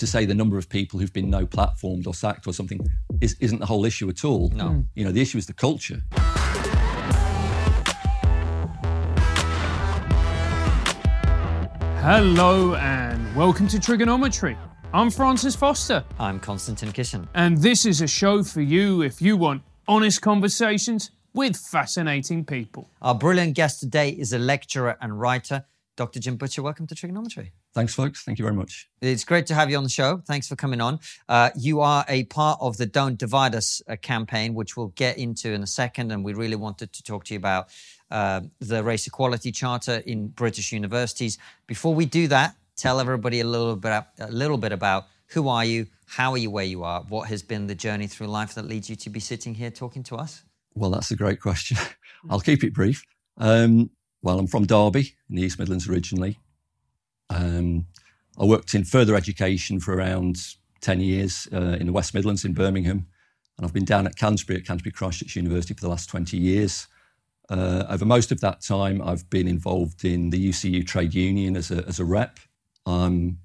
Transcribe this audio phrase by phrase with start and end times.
[0.00, 2.80] to say the number of people who've been no platformed or sacked or something
[3.20, 4.48] is, isn't the whole issue at all.
[4.48, 4.68] No.
[4.68, 4.80] Hmm.
[4.94, 6.00] You know, the issue is the culture.
[12.00, 14.56] Hello and welcome to TRIGGERnometry.
[14.94, 17.28] I'm Francis Foster, I'm Konstantin Kisin.
[17.34, 22.88] and this is a show for you if you want honest conversations with fascinating people.
[23.02, 26.20] Our brilliant guest today is a lecturer and writer, Dr.
[26.20, 26.62] Jim Butcher.
[26.62, 27.50] Welcome to TRIGGERnometry.
[27.72, 28.24] Thanks, folks.
[28.24, 28.88] Thank you very much.
[29.00, 30.22] It's great to have you on the show.
[30.26, 30.98] Thanks for coming on.
[31.28, 35.18] Uh, you are a part of the Don't Divide Us uh, campaign, which we'll get
[35.18, 36.10] into in a second.
[36.10, 37.68] And we really wanted to talk to you about
[38.10, 41.38] uh, the Race Equality Charter in British universities.
[41.68, 45.64] Before we do that, tell everybody a little bit, a little bit about who are
[45.64, 48.66] you, how are you where you are, what has been the journey through life that
[48.66, 50.42] leads you to be sitting here talking to us.
[50.74, 51.76] Well, that's a great question.
[52.30, 53.04] I'll keep it brief.
[53.36, 53.90] Um,
[54.22, 56.38] well, I'm from Derby in the East Midlands originally.
[57.30, 57.86] Um,
[58.38, 60.36] I worked in further education for around
[60.82, 63.06] 10 years uh, in the West Midlands in Birmingham.
[63.56, 66.36] And I've been down at Canterbury at Canterbury Christ Church University for the last 20
[66.36, 66.86] years.
[67.48, 71.70] Uh, over most of that time, I've been involved in the UCU trade union as
[71.70, 72.38] a, as a rep.
[72.86, 73.38] I'm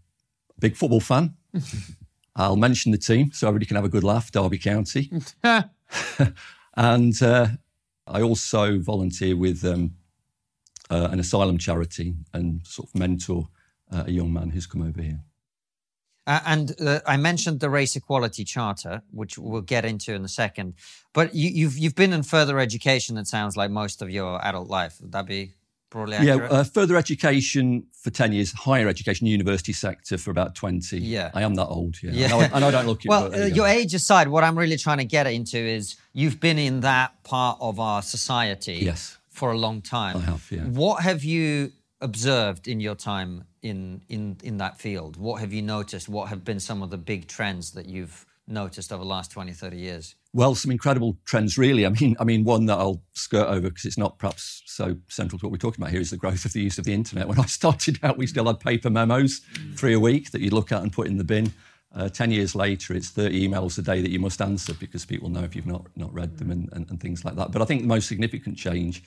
[0.57, 1.35] a big football fan.
[2.35, 5.11] I'll mention the team so everybody can have a good laugh, Derby County.
[6.75, 7.47] And uh,
[8.07, 9.95] I also volunteer with um,
[10.89, 13.47] uh, an asylum charity and sort of mentor
[14.05, 15.19] a young man who's come over here.
[16.27, 20.27] Uh, and uh, I mentioned the Race Equality Charter, which we'll get into in a
[20.27, 20.73] second.
[21.13, 23.17] But you, you've you've been in further education.
[23.17, 24.97] It sounds like most of your adult life.
[25.01, 25.53] Would that be
[25.91, 26.51] broadly Yeah, accurate?
[26.51, 30.97] uh, further education for 10 years, higher education, university sector for about 20.
[30.99, 31.29] Yeah.
[31.35, 32.09] I am that old, yeah.
[32.11, 32.25] Yeah.
[32.25, 34.57] I, know, I know I don't look it, well, uh, your age aside, what I'm
[34.57, 39.17] really trying to get into is you've been in that part of our society Yes.
[39.29, 40.17] for a long time.
[40.17, 40.63] I have, yeah.
[40.63, 41.71] What have you
[42.05, 45.17] observed in your time in in in that field?
[45.17, 46.07] What have you noticed?
[46.07, 49.51] What have been some of the big trends that you've noticed over the last 20,
[49.53, 50.15] 30 years?
[50.31, 51.85] Well, some incredible trends, really.
[51.85, 55.39] I mean, I mean, one that I'll skirt over because it's not perhaps so central
[55.39, 57.27] to what we're talking about here is the growth of the use of the internet.
[57.27, 59.41] When I started out, we still had paper memos,
[59.75, 61.51] three a week that you'd look at and put in the bin.
[61.95, 65.29] Uh, Ten years later, it's 30 emails a day that you must answer because people
[65.29, 67.51] know if you've not not read them and, and, and things like that.
[67.51, 69.03] But I think the most significant change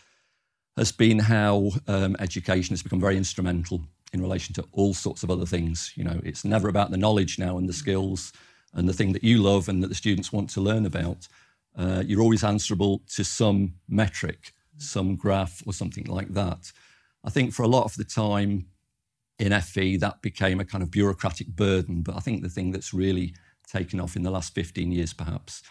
[0.79, 5.31] has been how um, education has become very instrumental in relation to all sorts of
[5.31, 5.93] other things.
[5.95, 8.33] You know, it's never about the knowledge now and the skills
[8.75, 11.29] and the thing that you love and that the students want to learn about.
[11.77, 16.73] Uh, you're always answerable to some metric, some graph or something like that.
[17.25, 18.67] I think for a lot of the time
[19.39, 22.03] in FE, that became a kind of bureaucratic burden.
[22.03, 23.35] But I think the thing that's really
[23.71, 25.63] taken off in the last 15 years, perhaps,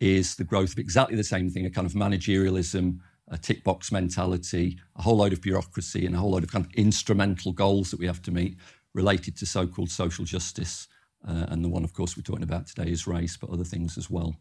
[0.00, 2.98] is the growth of exactly the same thing a kind of managerialism,
[3.30, 6.64] a tick box mentality, a whole load of bureaucracy, and a whole load of kind
[6.64, 8.56] of instrumental goals that we have to meet
[8.94, 10.88] related to so called social justice.
[11.26, 13.98] Uh, and the one, of course, we're talking about today is race, but other things
[13.98, 14.36] as well.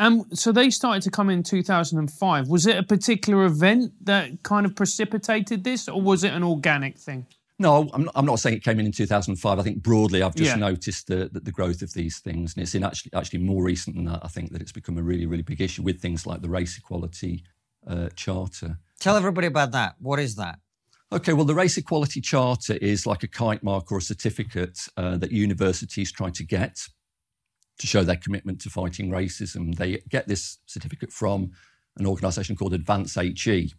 [0.00, 2.48] Um, so they started to come in 2005.
[2.48, 6.98] Was it a particular event that kind of precipitated this, or was it an organic
[6.98, 7.26] thing?
[7.60, 9.58] No, I'm not, I'm not saying it came in in 2005.
[9.58, 10.56] I think broadly, I've just Yeah.
[10.56, 13.96] noticed the, the, the growth of these things, and it's in actually actually more recent
[13.96, 14.20] than that.
[14.22, 16.78] I think that it's become a really really big issue with things like the race
[16.78, 17.42] equality
[17.88, 18.78] uh, charter.
[19.00, 19.96] Tell everybody about that.
[19.98, 20.60] What is that?
[21.10, 25.16] Okay, well, the Race Equality Charter is like a kite mark or a certificate uh,
[25.16, 26.86] that universities try to get
[27.78, 29.74] to show their commitment to fighting racism.
[29.74, 31.52] They get this certificate from
[31.96, 33.72] an organisation called Advance HE.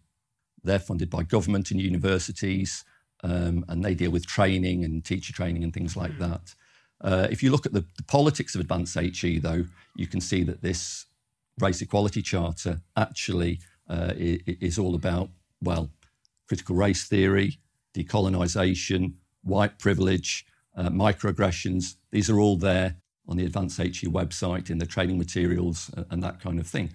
[0.64, 2.84] They're funded by government and universities,
[3.24, 6.56] um, and they deal with training and teacher training and things like that.
[7.02, 9.66] Uh, if you look at the, the politics of Advance HE, though,
[9.96, 11.06] you can see that this
[11.60, 15.30] Race Equality Charter actually uh, is all about,
[15.62, 15.90] well,
[16.48, 17.60] critical race theory,
[17.96, 19.14] decolonisation,
[19.44, 20.46] white privilege,
[20.76, 21.96] uh, microaggressions.
[22.12, 22.96] These are all there
[23.28, 26.92] on the Advance HE website in the training materials and, and that kind of thing.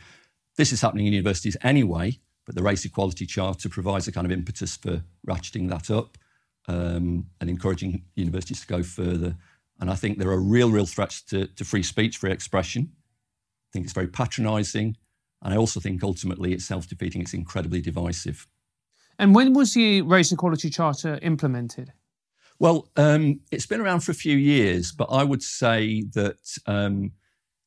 [0.56, 4.32] This is happening in universities anyway, but the Race Equality Charter provides a kind of
[4.32, 6.18] impetus for ratcheting that up
[6.68, 9.36] um, and encouraging universities to go further.
[9.80, 12.92] And I think there are real, real threats to, to free speech, free expression.
[12.92, 14.96] I think it's very patronising.
[15.44, 18.48] And I also think ultimately it's self defeating, it's incredibly divisive.
[19.18, 21.92] And when was the Race Equality Charter implemented?
[22.58, 27.12] Well, um, it's been around for a few years, but I would say that um,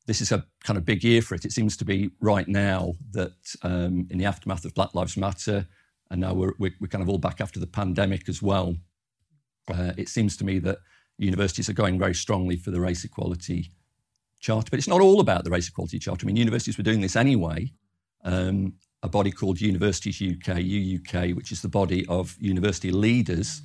[0.08, 1.46] this is a kind of big year for it.
[1.46, 5.68] It seems to be right now that um, in the aftermath of Black Lives Matter,
[6.10, 8.76] and now we're, we're, kind of all back after the pandemic as well,
[9.70, 10.80] uh, it seems to me that
[11.18, 13.72] universities are going very strongly for the race equality
[14.40, 14.70] charter.
[14.70, 16.26] But it's not all about the race equality charter.
[16.26, 17.72] I mean, universities were doing this anyway.
[18.24, 18.74] Um,
[19.04, 23.62] a body called Universities UK, UUK, which is the body of university leaders,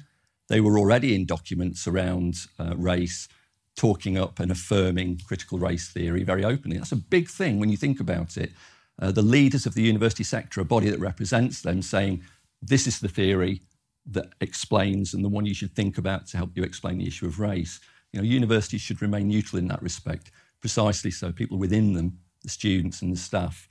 [0.48, 3.28] they were already in documents around uh, race
[3.74, 6.76] talking up and affirming critical race theory very openly.
[6.76, 8.52] That's a big thing when you think about it.
[9.00, 12.22] Uh, the leaders of the university sector, a body that represents them, saying,
[12.60, 13.62] This is the theory
[14.04, 17.26] that explains and the one you should think about to help you explain the issue
[17.26, 17.80] of race.
[18.12, 20.30] You know, universities should remain neutral in that respect,
[20.62, 23.68] precisely so people within them, the students and the staff,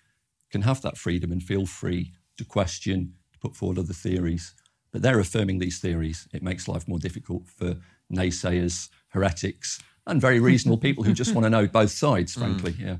[0.51, 4.53] can have that freedom and feel free to question, to put forward other theories.
[4.91, 6.27] But they're affirming these theories.
[6.33, 7.77] It makes life more difficult for
[8.13, 12.73] naysayers, heretics, and very reasonable people who just want to know both sides, frankly.
[12.73, 12.79] Mm.
[12.79, 12.97] Yeah.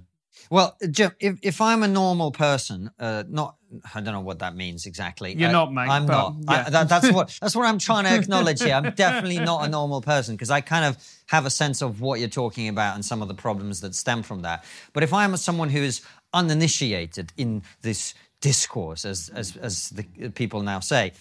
[0.50, 3.56] Well, Jim, if, if I'm a normal person, uh, not
[3.94, 5.34] I don't know what that means exactly.
[5.34, 5.90] You're I, not, mate.
[5.90, 6.36] I'm not.
[6.42, 6.66] Yeah.
[6.68, 8.74] I, that, that's what that's what I'm trying to acknowledge here.
[8.74, 10.98] I'm definitely not a normal person because I kind of
[11.28, 14.24] have a sense of what you're talking about and some of the problems that stem
[14.24, 14.66] from that.
[14.94, 16.02] But if I'm someone who is
[16.34, 21.14] uninitiated in this discourse, as as, as the people now say,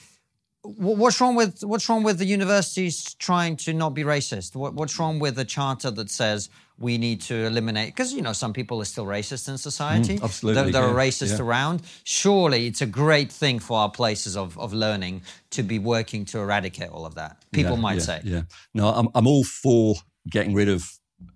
[0.62, 4.56] what's wrong with what's wrong with the universities trying to not be racist?
[4.56, 8.32] What, what's wrong with a charter that says we need to eliminate because you know
[8.32, 10.16] some people are still racist in society.
[10.16, 11.44] mm, absolutely there, there yeah, are racists yeah.
[11.44, 11.82] around.
[12.04, 16.38] Surely it's a great thing for our places of, of learning to be working to
[16.38, 17.36] eradicate all of that.
[17.52, 18.20] People yeah, might say.
[18.24, 18.42] yeah.
[18.74, 19.94] No I'm, I'm all for
[20.28, 20.90] getting rid of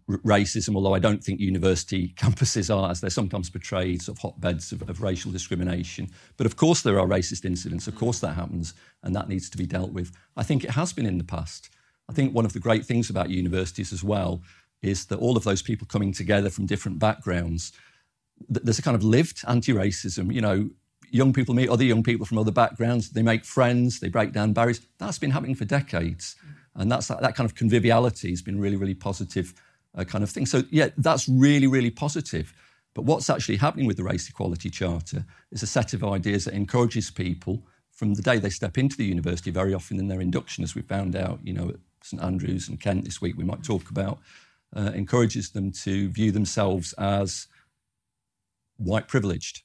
[0.09, 4.23] r- racism although i don't think university campuses are as they're sometimes portrayed sort of
[4.23, 6.09] hotbeds of, of racial discrimination.
[6.37, 9.59] But of course there are racist incidents of course that happens and that needs to
[9.59, 10.11] be dealt with.
[10.37, 11.69] I think it has been in the past.
[12.09, 14.43] I think one of the great things about universities as well
[14.85, 17.73] is that all of those people coming together from different backgrounds,
[18.49, 20.33] there's a kind of lived anti-racism.
[20.33, 20.71] You know,
[21.11, 24.53] young people meet other young people from other backgrounds, they make friends, they break down
[24.53, 24.81] barriers.
[24.99, 26.37] That's been happening for decades,
[26.75, 29.55] and that's that, kind of conviviality has been really, really positive
[29.95, 30.47] uh, kind of thing.
[30.47, 32.53] So yeah, that's really, really positive.
[32.95, 36.55] But what's actually happening with the Race Equality Charter is a set of ideas that
[36.55, 40.65] encourages people from the day they step into the university, very often in their induction,
[40.65, 43.63] as we found out, you know, at St Andrews and Kent this week, we might
[43.63, 44.19] talk about
[44.77, 47.47] uh, encourages them to view themselves as
[48.77, 49.63] white privileged.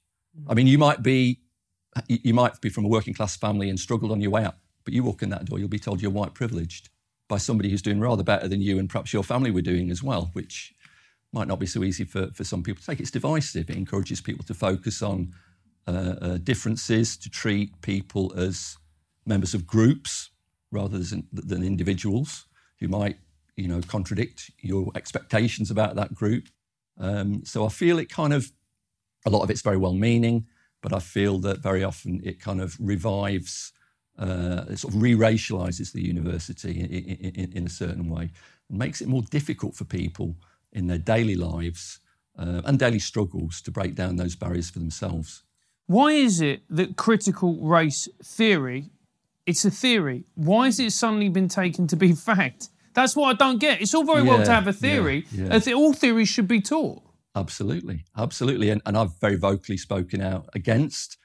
[0.48, 1.40] I mean, you might be
[2.08, 4.94] you might be from a working class family and struggled on your way up, but
[4.94, 6.90] you walk in that door, you'll be told you're white privileged
[7.28, 10.04] by somebody who's doing rather better than you and perhaps your family were doing as
[10.04, 10.74] well, which
[11.34, 13.00] might not be so easy for, for some people to take.
[13.00, 13.70] It's divisive.
[13.70, 15.34] It encourages people to focus on
[15.88, 18.78] uh, uh, differences, to treat people as
[19.26, 20.32] members of groups
[20.72, 22.46] rather than, than individuals
[22.80, 23.18] who might
[23.60, 26.48] you know, contradict your expectations about that group.
[26.98, 28.52] Um, so I feel it kind of,
[29.26, 30.46] a lot of it's very well meaning,
[30.82, 33.74] but I feel that very often it kind of revives,
[34.18, 38.32] uh, it sort of re racializes the university in, in, in, a certain way
[38.70, 40.36] and makes it more difficult for people
[40.72, 42.00] in their daily lives
[42.38, 45.44] uh, and daily struggles to break down those barriers for themselves.
[45.88, 48.92] Why is it that critical race theory,
[49.46, 52.70] it's a theory, why has it suddenly been taken to be fact?
[53.00, 53.82] That's what I don't get.
[53.82, 55.26] It's all very yeah, well to have a theory.
[55.32, 55.74] Yeah, yeah.
[55.74, 57.02] all theories should be taught.
[57.34, 58.70] Absolutely, absolutely.
[58.72, 61.18] And, and I've very vocally spoken out against.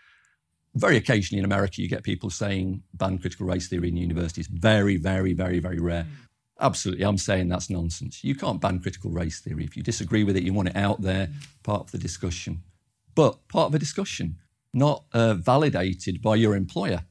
[0.77, 4.47] Very occasionally in America, you get people saying ban critical race theory in universities.
[4.47, 6.05] Very, very, very, very rare.
[6.05, 6.09] Mm.
[6.61, 8.23] Absolutely, I'm saying that's nonsense.
[8.23, 9.65] You can't ban critical race theory.
[9.65, 11.29] If you disagree with it, you want it out there,
[11.65, 12.63] part of the discussion.
[13.17, 14.37] But part of a discussion,
[14.73, 17.03] not uh, validated by your employer.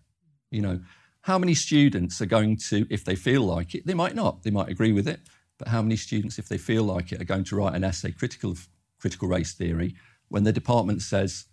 [0.51, 0.79] You know,
[1.23, 4.51] how many students are going to, if they feel like it, they might not, they
[4.51, 5.21] might agree with it,
[5.57, 8.11] but how many students, if they feel like it, are going to write an essay
[8.11, 8.67] critical of
[8.99, 9.95] critical race theory
[10.27, 11.45] when the department says,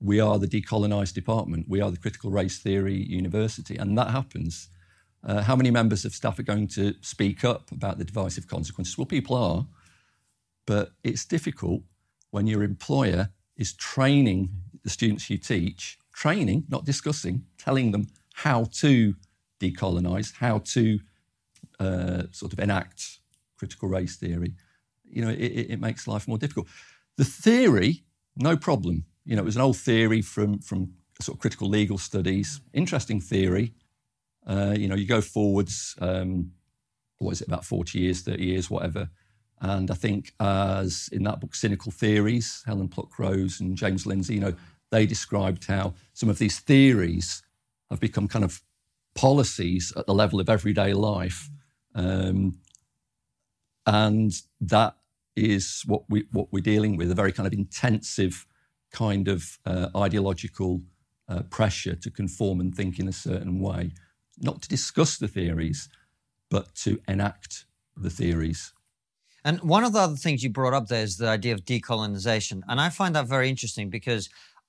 [0.00, 4.68] we are the decolonised department, we are the critical race theory university, and that happens.
[5.24, 8.96] Uh, how many members of staff are going to speak up about the divisive consequences?
[8.96, 9.66] Well, people are,
[10.64, 11.82] but it's difficult
[12.30, 14.50] when your employer is training
[14.84, 19.14] the students you teach, training, not discussing, telling them how to
[19.60, 21.00] decolonize, how to
[21.80, 23.20] uh, sort of enact
[23.56, 24.52] critical race theory,
[25.04, 26.66] you know, it, it, makes life more difficult.
[27.16, 28.04] The theory,
[28.36, 29.04] no problem.
[29.24, 32.60] You know, it was an old theory from from sort of critical legal studies.
[32.74, 33.72] Interesting theory.
[34.46, 35.96] Uh, you know, you go forwards.
[36.00, 36.52] Um,
[37.18, 37.48] what is it?
[37.48, 39.08] About forty years, thirty years, whatever.
[39.62, 44.40] And I think, as in that book, Cynical Theories, Helen Pluckrose and James Lindsay, you
[44.40, 44.54] know,
[44.90, 47.42] they described how some of these theories
[47.90, 48.62] have become kind of
[49.14, 51.48] policies at the level of everyday life.
[51.94, 52.58] Um,
[53.86, 54.96] and that
[55.34, 58.46] is what we what we're dealing with a very kind of intensive
[58.90, 60.82] kind of uh, ideological
[61.28, 63.92] uh, pressure to conform and think in a certain way,
[64.38, 65.88] not to discuss the theories,
[66.50, 67.66] but to enact
[67.96, 68.72] the theories.
[69.44, 72.62] And one of the other things you brought up there is the idea of decolonization,
[72.68, 74.28] and I find that very interesting because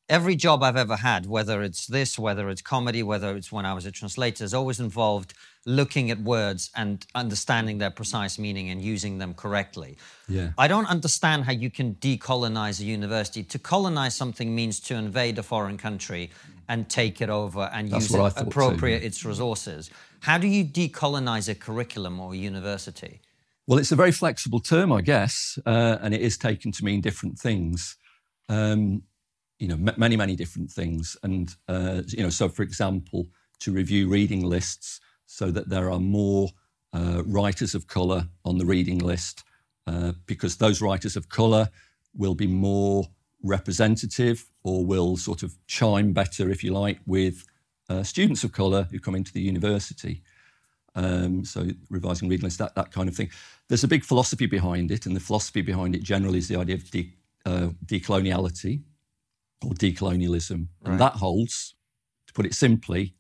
[0.10, 3.74] every job I've ever had, whether it's this, whether it's comedy, whether it's when I
[3.74, 5.34] was a translator, has always involved
[5.66, 9.98] looking at words and understanding their precise meaning and using them correctly.
[10.30, 10.52] Yeah.
[10.58, 13.44] I don't understand how you can decolonize a university.
[13.44, 16.32] To colonize something means to invade a foreign country
[16.70, 19.08] and take it over and That's use it, thought too, appropriate yeah.
[19.08, 19.90] its resources.
[20.22, 23.22] How do you decolonize a curriculum or a university?
[23.68, 27.02] Well, it's a very flexible term, I guess, uh, and it is taken to mean
[27.02, 27.98] different things.
[28.48, 29.04] Um,
[29.60, 31.18] you know, m- many, many different things.
[31.24, 33.28] And, uh, you know, so for example,
[33.60, 36.50] to review reading lists so that there are more
[36.94, 39.44] uh, writers of colour on the reading list,
[39.88, 41.70] uh, because those writers of colour
[42.16, 43.06] will be more
[43.44, 47.46] representative or will sort of chime better, if you like, with
[47.90, 50.22] uh, students of colour who come into the university.
[50.96, 53.30] Um, so revising reading lists, that, that kind of thing.
[53.68, 56.76] There's a big philosophy behind it, and the philosophy behind it generally is the idea
[56.76, 57.14] of de,
[57.46, 58.82] uh, decoloniality
[59.64, 60.68] or decolonialism.
[60.84, 61.76] And that holds,
[62.28, 63.16] to put it simply,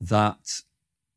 [0.00, 0.62] that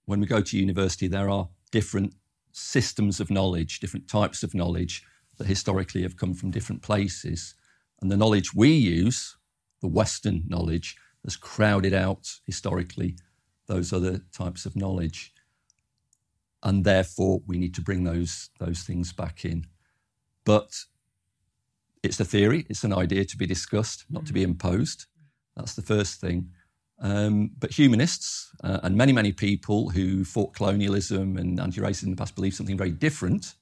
[0.05, 2.13] when we go to university, there are different
[2.51, 5.03] systems of knowledge, different types of knowledge
[5.38, 7.55] that historically have come from different places.
[8.01, 9.38] And the knowledge we use,
[9.81, 13.15] the Western knowledge, has crowded out historically
[13.67, 15.34] those other types of knowledge.
[16.63, 19.65] And therefore, we need to bring those, those things back in.
[20.43, 20.86] But
[22.03, 25.05] it's a theory, it's an idea to be discussed, not to be imposed.
[25.55, 26.50] That's the first thing.
[27.00, 32.10] Um, but humanists uh, and many, many people who fought colonialism and anti racism in
[32.12, 33.55] the past believe something very different,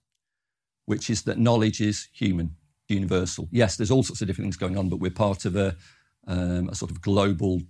[0.86, 2.56] which is that knowledge is human,
[2.90, 3.48] universal.
[3.52, 5.76] Yes, there's all sorts of different things going on, but we're part of a,
[6.28, 7.62] um, a sort of global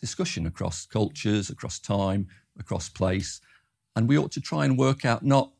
[0.00, 2.28] discussion across cultures, across time,
[2.58, 3.40] across place.
[3.94, 5.52] And we ought to try and work out not,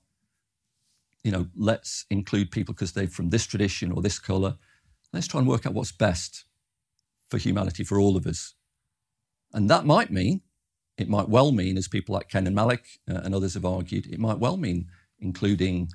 [1.29, 4.57] you know, let's include people because they're from this tradition or this colour.
[5.13, 6.47] Let's try and work out what's best
[7.29, 8.55] for humanity, for all of us.
[9.53, 10.41] And that might mean,
[10.97, 14.19] it might well mean, as people like Kenan Malik uh, and others have argued, it
[14.19, 14.87] might well mean
[15.21, 15.91] including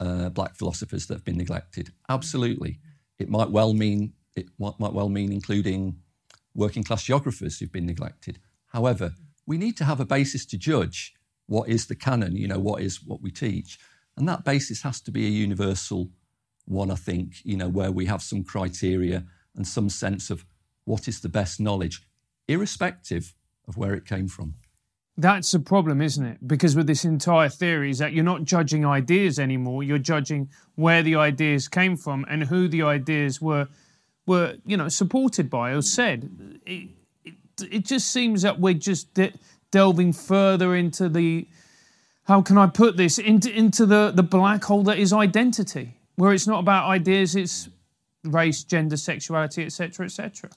[0.00, 1.92] uh, black philosophers that have been neglected.
[2.08, 2.80] Absolutely.
[3.18, 5.98] It might well mean it might well mean including
[6.54, 8.38] working class geographers who've been neglected.
[8.68, 9.12] However,
[9.44, 11.12] we need to have a basis to judge
[11.46, 13.78] what is the canon, you know, what is what we teach.
[14.18, 16.10] And that basis has to be a universal
[16.64, 19.24] one, I think, you know, where we have some criteria
[19.56, 20.44] and some sense of
[20.84, 22.02] what is the best knowledge,
[22.46, 23.34] irrespective
[23.66, 24.54] of where it came from.
[25.16, 26.46] That's a problem, isn't it?
[26.46, 29.82] Because with this entire theory is that you're not judging ideas anymore.
[29.82, 33.68] You're judging where the ideas came from and who the ideas were,
[34.26, 36.30] were you know, supported by or said.
[36.64, 36.90] It,
[37.24, 37.34] it,
[37.68, 39.32] it just seems that we're just de-
[39.72, 41.48] delving further into the,
[42.28, 46.34] how can I put this, into, into the, the black hole that is identity, where
[46.34, 47.70] it's not about ideas, it's
[48.22, 50.50] race, gender, sexuality, etc., etc.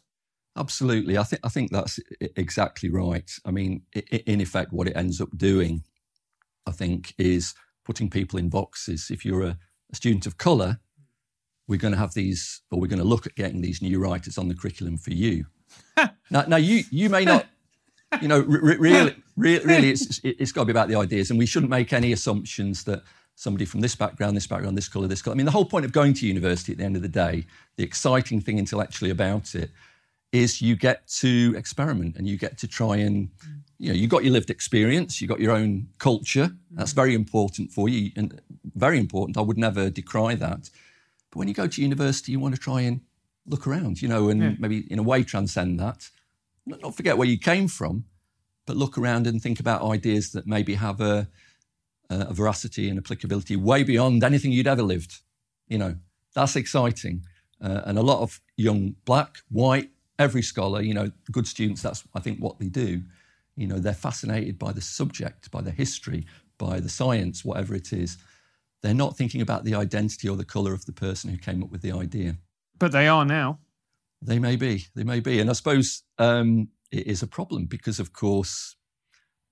[0.58, 1.98] Absolutely, I think I think that's
[2.36, 3.32] exactly right.
[3.46, 5.84] I mean, in effect, what it ends up doing,
[6.68, 7.54] I think, is
[7.86, 9.10] putting people in boxes.
[9.10, 9.58] If you're a,
[9.94, 10.82] a student of colour,
[11.70, 14.38] we're going to have these, or we're going to look at getting these new writers
[14.38, 15.46] on the curriculum for you.
[16.30, 17.46] now, now, you you may not,
[18.22, 21.40] you know, re- really, re- really, it's it's got to be about the ideas, and
[21.40, 23.04] we shouldn't make any assumptions that
[23.36, 25.36] somebody from this background, this background, this colour, this colour.
[25.36, 27.46] I mean, the whole point of going to university at the end of the day,
[27.78, 29.72] the exciting thing intellectually about it
[30.32, 33.30] is you get to experiment and you get to try and
[33.78, 36.96] you know you've got your lived experience you've got your own culture that's mm.
[36.96, 38.40] very important for you and
[38.76, 40.70] very important i would never decry that
[41.32, 43.02] but when you go to university you want to try and
[43.48, 44.54] look around you know and Yeah.
[44.60, 46.10] maybe in a way transcend that
[46.66, 48.06] not, forget where you came from
[48.66, 51.28] but look around and think about ideas that maybe have a,
[52.10, 55.22] a veracity and applicability way beyond anything you'd ever lived
[55.68, 55.96] you know
[56.34, 57.24] that's exciting
[57.62, 59.90] uh, and a lot of young black white
[60.22, 63.02] every scholar, you know, good students, that's, I think, what they do.
[63.56, 66.26] You know, they're fascinated by the subject, by the history,
[66.58, 68.18] by the science, whatever it is.
[68.82, 71.72] They're not thinking about the identity or the colour of the person who came up
[71.72, 72.38] with the idea.
[72.80, 73.60] But they are now.
[74.22, 75.40] They may be, they may be.
[75.40, 78.76] And I suppose um, it is a problem because, of course,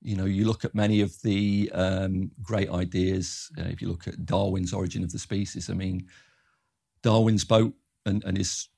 [0.01, 3.51] you know, you look at many of the um, great ideas.
[3.57, 6.07] Uh, if you look at Darwin's Origin of the Species, I mean,
[7.01, 7.73] Darwin's boat
[8.05, 8.69] and, and his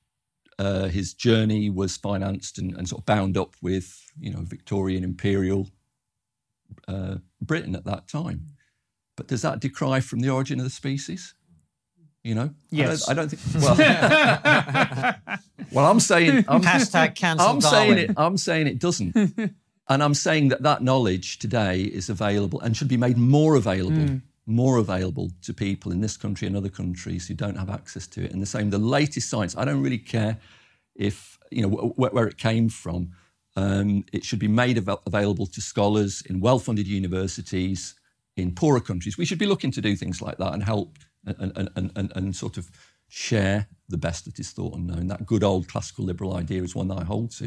[0.58, 5.02] uh, his journey was financed and, and, sort of bound up with, you know, Victorian
[5.02, 5.70] imperial
[6.86, 8.48] uh, Britain at that time.
[9.16, 11.34] But does that decry from the origin of the species?
[12.24, 13.08] You know, Yes.
[13.08, 13.64] I don't, I don't think.
[13.64, 15.14] Well,
[15.72, 18.10] well, I'm saying, I'm, Hashtag cancel I'm saying it.
[18.16, 19.16] I'm saying it doesn't.
[19.88, 24.20] and I'm saying that that knowledge today is available and should be made more available,
[24.46, 28.24] more available to people in this country and other countries who don't have access to
[28.24, 28.32] it.
[28.32, 29.56] And the same, the latest science.
[29.56, 30.38] I don't really care
[30.94, 33.10] if you know wh- wh- where it came from.
[33.56, 37.94] Um, it should be made av- available to scholars in well funded universities
[38.36, 39.18] in poorer countries.
[39.18, 42.36] We should be looking to do things like that and help and, and, and, and,
[42.36, 42.70] sort of
[43.08, 45.06] share the best that is thought and known.
[45.08, 47.44] That good old classical liberal idea is one that I hold to.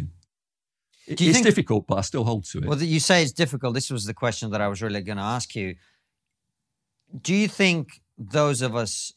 [1.08, 2.66] It, it's think, difficult, but I still hold to it.
[2.66, 3.74] Well, you say it's difficult.
[3.74, 5.76] This was the question that I was really going to ask you.
[7.22, 9.14] Do you think those of us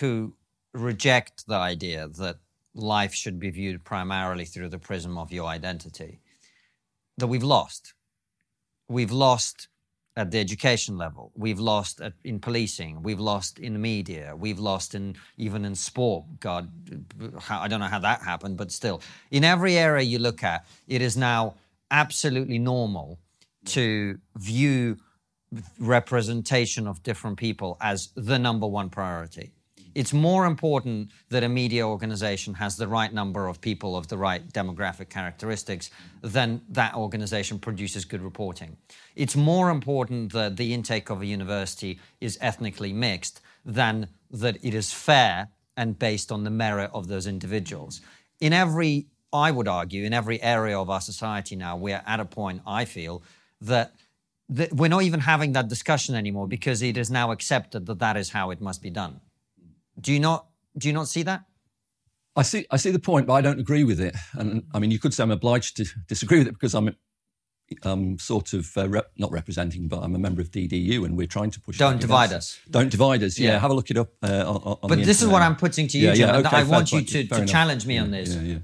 [0.00, 0.34] who
[0.72, 2.38] reject the idea that
[2.74, 6.20] life should be viewed primarily through the prism of your identity,
[7.16, 7.94] that we've lost.
[8.88, 9.68] We've lost
[10.18, 11.30] at the education level.
[11.36, 13.02] We've lost at, in policing.
[13.04, 14.34] We've lost in the media.
[14.36, 16.24] We've lost in even in sport.
[16.40, 16.68] God,
[17.48, 21.02] I don't know how that happened, but still, in every area you look at, it
[21.02, 21.54] is now
[21.92, 23.20] absolutely normal
[23.66, 24.96] to view
[25.78, 29.52] representation of different people as the number one priority.
[29.94, 34.16] It's more important that a media organization has the right number of people of the
[34.16, 35.90] right demographic characteristics
[36.22, 38.76] than that organization produces good reporting.
[39.16, 44.74] It's more important that the intake of a university is ethnically mixed than that it
[44.74, 48.00] is fair and based on the merit of those individuals.
[48.40, 52.24] In every, I would argue, in every area of our society now, we're at a
[52.24, 53.22] point, I feel,
[53.60, 53.92] that
[54.72, 58.30] we're not even having that discussion anymore because it is now accepted that that is
[58.30, 59.20] how it must be done.
[60.00, 61.44] Do you not do you not see that?
[62.36, 64.14] I see I see the point, but I don't agree with it.
[64.34, 66.94] And I mean, you could say I'm obliged to disagree with it because I'm
[67.82, 71.26] I'm sort of uh, rep, not representing, but I'm a member of DDU, and we're
[71.26, 71.78] trying to push.
[71.78, 72.58] Don't divide us.
[72.70, 73.38] Don't divide us.
[73.38, 73.58] Yeah, yeah.
[73.58, 74.10] have a look it up.
[74.22, 75.22] Uh, on, on but this internet.
[75.22, 76.28] is what I'm putting to you, yeah, Jim.
[76.28, 78.34] Yeah, okay, I want you to, to challenge me yeah, on this.
[78.34, 78.58] Yeah,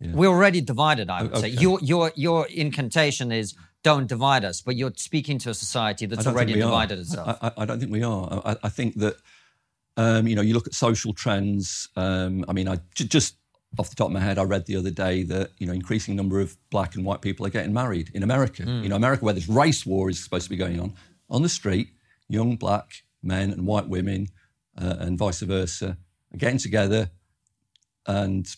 [0.00, 1.08] yeah, We're already divided.
[1.08, 1.52] I would okay.
[1.52, 6.06] say your your your incantation is don't divide us, but you're speaking to a society
[6.06, 7.02] that's already divided are.
[7.02, 7.38] itself.
[7.40, 8.42] I, I, I, don't think we are.
[8.44, 9.14] I, I think that
[9.96, 11.88] um, you know, you look at social trends.
[11.96, 13.36] Um, I mean, I j- just
[13.78, 16.16] off the top of my head, I read the other day that you know, increasing
[16.16, 18.62] number of black and white people are getting married in America.
[18.62, 18.82] Mm.
[18.82, 20.94] You know, America, where this race war is supposed to be going on,
[21.30, 21.88] on the street,
[22.28, 24.28] young black men and white women,
[24.78, 25.96] uh, and vice versa,
[26.32, 27.10] are getting together
[28.06, 28.56] and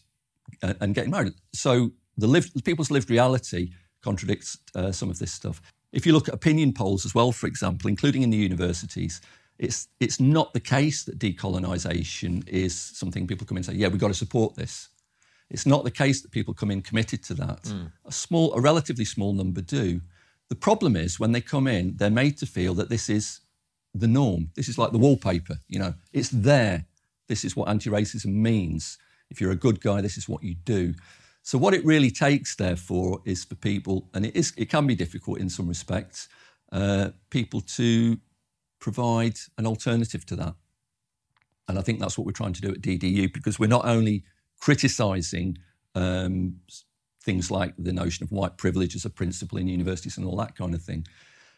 [0.62, 1.34] uh, and getting married.
[1.52, 5.60] So the lived, people's lived reality contradicts uh, some of this stuff.
[5.92, 9.20] If you look at opinion polls as well, for example, including in the universities,
[9.58, 13.88] it's, it's not the case that decolonisation is something people come in and say, yeah,
[13.88, 14.88] we've got to support this.
[15.50, 17.62] It's not the case that people come in committed to that.
[17.62, 17.90] Mm.
[18.04, 20.00] A small, a relatively small number do.
[20.48, 23.40] The problem is when they come in, they're made to feel that this is
[23.94, 24.50] the norm.
[24.54, 26.86] This is like the wallpaper, you know, it's there.
[27.26, 28.98] This is what anti-racism means.
[29.30, 30.94] If you're a good guy, this is what you do.
[31.42, 34.94] So what it really takes, therefore, is for people, and it is it can be
[34.94, 36.28] difficult in some respects,
[36.72, 38.18] uh, people to
[38.80, 40.54] provide an alternative to that.
[41.68, 44.24] And I think that's what we're trying to do at DDU because we're not only
[44.60, 45.58] criticising
[45.94, 46.56] um,
[47.22, 50.56] things like the notion of white privilege as a principle in universities and all that
[50.56, 51.06] kind of thing,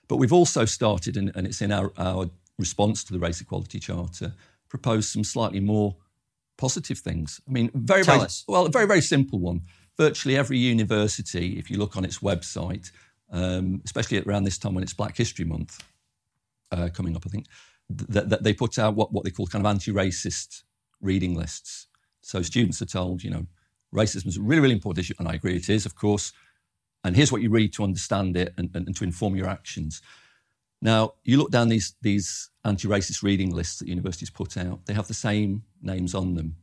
[0.09, 2.28] but we've also started, and, and it's in our, our
[2.59, 4.35] response to the Race Equality Charter,
[4.68, 5.94] proposed some slightly more
[6.56, 7.40] positive things.
[7.48, 8.44] I mean, very, Tell very us.
[8.48, 9.62] well, a very, very simple one.
[9.96, 12.90] Virtually every university, if you look on its website,
[13.30, 15.83] um, especially around this time when it's Black History Month,
[16.70, 17.46] uh, coming up, I think,
[17.88, 20.62] that, that they put out what, what they call kind of anti-racist
[21.00, 21.88] reading lists.
[22.20, 23.46] So students are told, you know,
[23.94, 26.33] racism is a really, really important issue, and I agree it is, of course.
[27.02, 30.02] And here's what you read to understand it and, and, and to inform your actions.
[30.83, 35.09] Now, you look down these, these anti-racist reading lists that universities put out, they have
[35.09, 36.56] the same names on them.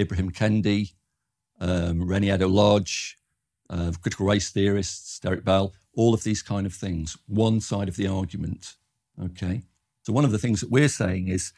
[0.00, 0.92] Ibrahim Kendi,
[1.60, 3.18] um, Reni Eddo-Lodge,
[3.68, 7.16] uh, critical race theorists, Derek Bell, all of these kind of things.
[7.26, 8.76] One side of the argument.
[9.22, 9.62] Okay.
[10.02, 11.52] So one of the things that we're saying is,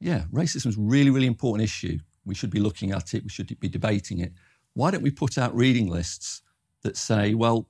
[0.00, 1.98] yeah, racism is a really, really important issue.
[2.24, 3.22] We should be looking at it.
[3.22, 4.32] We should be debating it.
[4.74, 6.42] Why don't we put out reading lists
[6.82, 7.68] that say, well,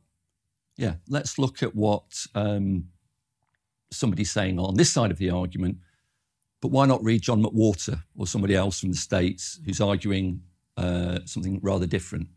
[0.77, 2.89] yeah, let's look at what um,
[3.91, 5.79] somebody's saying on this side of the argument,
[6.61, 10.43] but why not read John McWhorter or somebody else from the States who's arguing
[10.77, 12.29] uh, something rather different?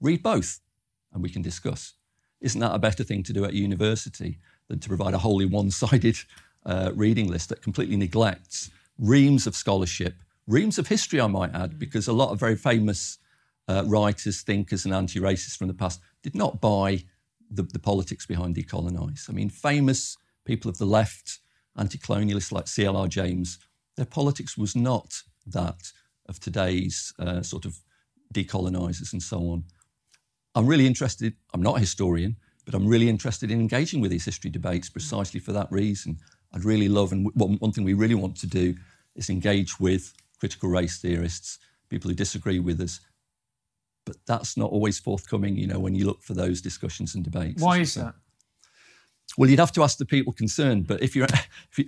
[0.00, 0.60] Read both
[1.12, 1.94] and we can discuss.
[2.40, 4.38] Isn't that a better thing to do at university?
[4.72, 6.16] Than to provide a wholly one sided
[6.64, 10.14] uh, reading list that completely neglects reams of scholarship,
[10.46, 13.18] reams of history, I might add, because a lot of very famous
[13.68, 17.04] uh, writers, thinkers, and anti racists from the past did not buy
[17.50, 19.28] the, the politics behind decolonise.
[19.28, 21.40] I mean, famous people of the left,
[21.76, 23.08] anti colonialists like C.L.R.
[23.08, 23.58] James,
[23.96, 25.92] their politics was not that
[26.28, 27.78] of today's uh, sort of
[28.32, 29.64] decolonisers and so on.
[30.54, 34.24] I'm really interested, I'm not a historian, but I'm really interested in engaging with these
[34.24, 36.18] history debates precisely for that reason.
[36.54, 38.74] I'd really love, and one, one thing we really want to do
[39.16, 43.00] is engage with critical race theorists, people who disagree with us,
[44.04, 47.62] but that's not always forthcoming, you know, when you look for those discussions and debates.
[47.62, 48.14] Why is that?
[49.38, 51.26] Well, you'd have to ask the people concerned, but if you're,
[51.70, 51.86] if you,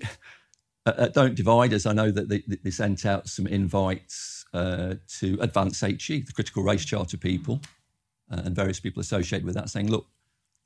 [0.87, 4.95] uh, uh, Don't Divide Us, I know that they, they sent out some invites uh,
[5.19, 7.61] to Advance HE, the critical race charter people,
[8.31, 10.07] uh, and various people associated with that, saying, look,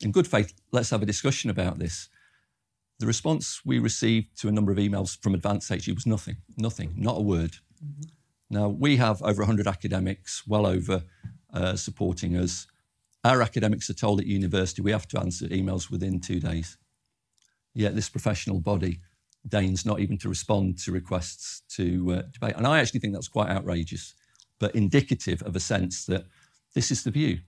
[0.01, 2.09] in good faith, let's have a discussion about this.
[2.99, 6.95] The response we received to a number of emails from Advance HE was nothing, nothing,
[6.97, 7.57] not a word.
[7.85, 8.03] Mm-hmm.
[8.51, 11.05] Now, we have over 100 academics, well over,
[11.53, 12.67] uh, supporting us.
[13.25, 16.77] Our academics are told at university we have to answer emails within two days.
[17.75, 19.01] Yet this professional body
[19.47, 22.55] deigns not even to respond to requests to uh, debate.
[22.57, 24.15] And I actually think that's quite outrageous,
[24.59, 26.25] but indicative of a sense that
[26.75, 27.41] this is the view.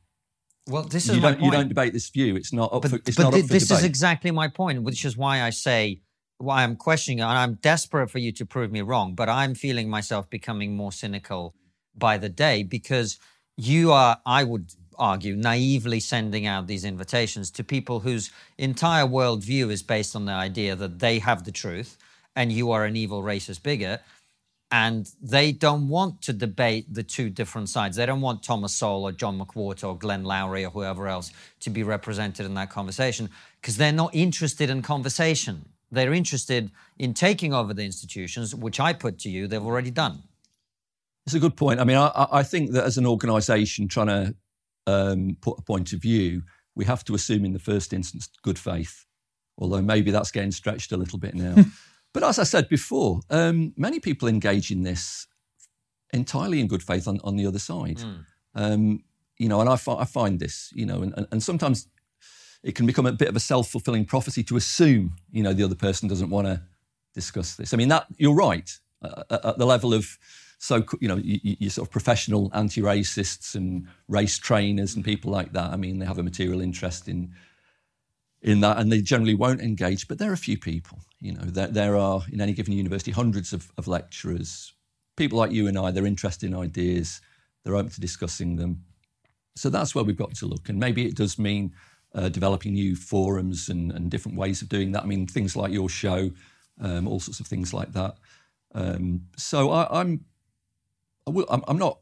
[0.71, 1.41] Well, this is you don't.
[1.41, 2.37] You don't debate this view.
[2.37, 3.79] It's not up but, for, it's but not th- up for this debate.
[3.81, 6.01] is exactly my point, which is why I say
[6.39, 9.15] why I'm questioning, it, and I'm desperate for you to prove me wrong.
[9.15, 11.55] But I'm feeling myself becoming more cynical
[11.95, 13.19] by the day because
[13.57, 19.71] you are, I would argue, naively sending out these invitations to people whose entire worldview
[19.71, 21.99] is based on the idea that they have the truth
[22.37, 24.03] and you are an evil racist bigot.
[24.73, 27.97] And they don't want to debate the two different sides.
[27.97, 31.71] They don't want Thomas Sowell or John McWhorter or Glenn Loury or whoever else to
[31.71, 33.31] be represented in that conversation
[33.61, 35.65] because they're not interested in conversation.
[35.91, 40.23] They're interested in taking over the institutions, which I put to you, they've already done.
[41.27, 41.81] It's a good point.
[41.81, 44.35] I mean, I, I think that as an organisation trying to
[44.87, 46.43] um, put a point of view,
[46.75, 49.05] we have to assume in the first instance good faith,
[49.59, 51.57] although maybe that's getting stretched a little bit now.
[52.13, 55.27] but as I said before, um, many people engage in this
[56.13, 57.99] entirely in good faith on, on the other side.
[57.99, 58.25] Mm.
[58.55, 59.05] Um,
[59.39, 61.89] you know, and I, fi- I, find this, you know, and, and sometimes
[62.63, 65.63] it can become a bit of a self fulfilling prophecy to assume, you know, the
[65.63, 66.63] other person doesn't want to
[67.15, 67.73] discuss this.
[67.73, 68.71] I mean, that you're right
[69.03, 70.19] uh, at the level of
[70.59, 75.53] so you know you, you sort of professional anti-racists and race trainers and people like
[75.55, 75.73] that.
[75.73, 77.33] I mean, they have a material interest in
[78.43, 80.09] in that, and they generally won't engage.
[80.09, 80.99] But there are a few people.
[81.21, 84.73] You know, there, there are in any given university hundreds of, of lecturers,
[85.17, 85.91] people like you and I.
[85.91, 87.21] They're interested in ideas.
[87.65, 88.85] They're open to discussing them.
[89.57, 90.69] So that's where we've got to look.
[90.69, 91.73] And maybe it does mean
[92.15, 95.03] uh, developing new forums and, and, different ways of doing that.
[95.03, 96.31] I mean, things like your show,
[96.81, 98.17] um, all sorts of things like that.
[98.75, 100.25] Um, so I, I'm,
[101.27, 101.99] I'm, I'm not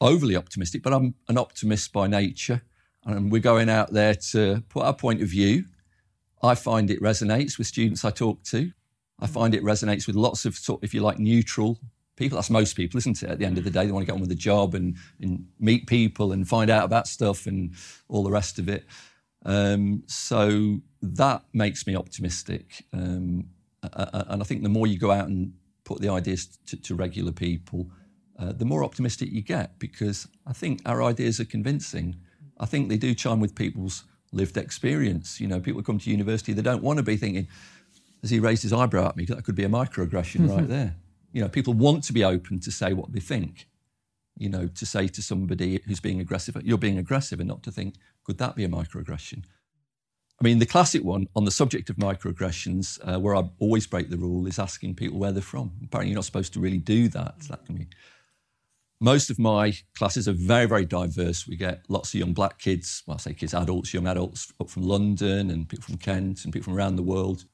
[0.00, 2.62] overly optimistic, but I'm an optimist by nature,
[3.06, 5.64] and we're going out there to put our point of view.
[6.42, 8.72] I find it resonates with students I talk to.
[9.20, 11.78] I find it resonates with lots of, if you like, neutral
[12.16, 12.36] people.
[12.36, 13.30] That's most people, isn't it?
[13.30, 14.96] At the end of the day, they want to get on with the job and,
[15.20, 17.74] and meet people and find out about stuff and
[18.08, 18.84] all the rest of it.
[19.44, 22.84] Um, so that makes me optimistic.
[22.92, 23.48] Um,
[23.82, 25.52] and I think the more you go out and
[25.84, 27.90] put the ideas to, to regular people,
[28.38, 32.16] uh, the more optimistic you get because I think our ideas are convincing.
[32.58, 35.40] I think they do chime with people's lived experience.
[35.40, 37.48] You know, people come to university, they don't want to be thinking,
[38.22, 40.96] as he raised his eyebrow at me, that could be a microaggression right there.
[41.32, 43.66] You know, people want to be open to say what they think.
[44.36, 47.70] You know, to say to somebody who's being aggressive, you're being aggressive, and not to
[47.70, 49.44] think, could that be a microaggression?
[50.40, 54.10] I mean, the classic one on the subject of microaggressions, uh, where I always break
[54.10, 55.72] the rule, is asking people where they're from.
[55.84, 57.38] Apparently, you're not supposed to really do that.
[57.48, 57.86] That can be.
[59.04, 61.46] Most of my classes are very, very diverse.
[61.46, 64.70] We get lots of young black kids, well, I say kids, adults, young adults up
[64.70, 67.44] from London and people from Kent and people from around the world.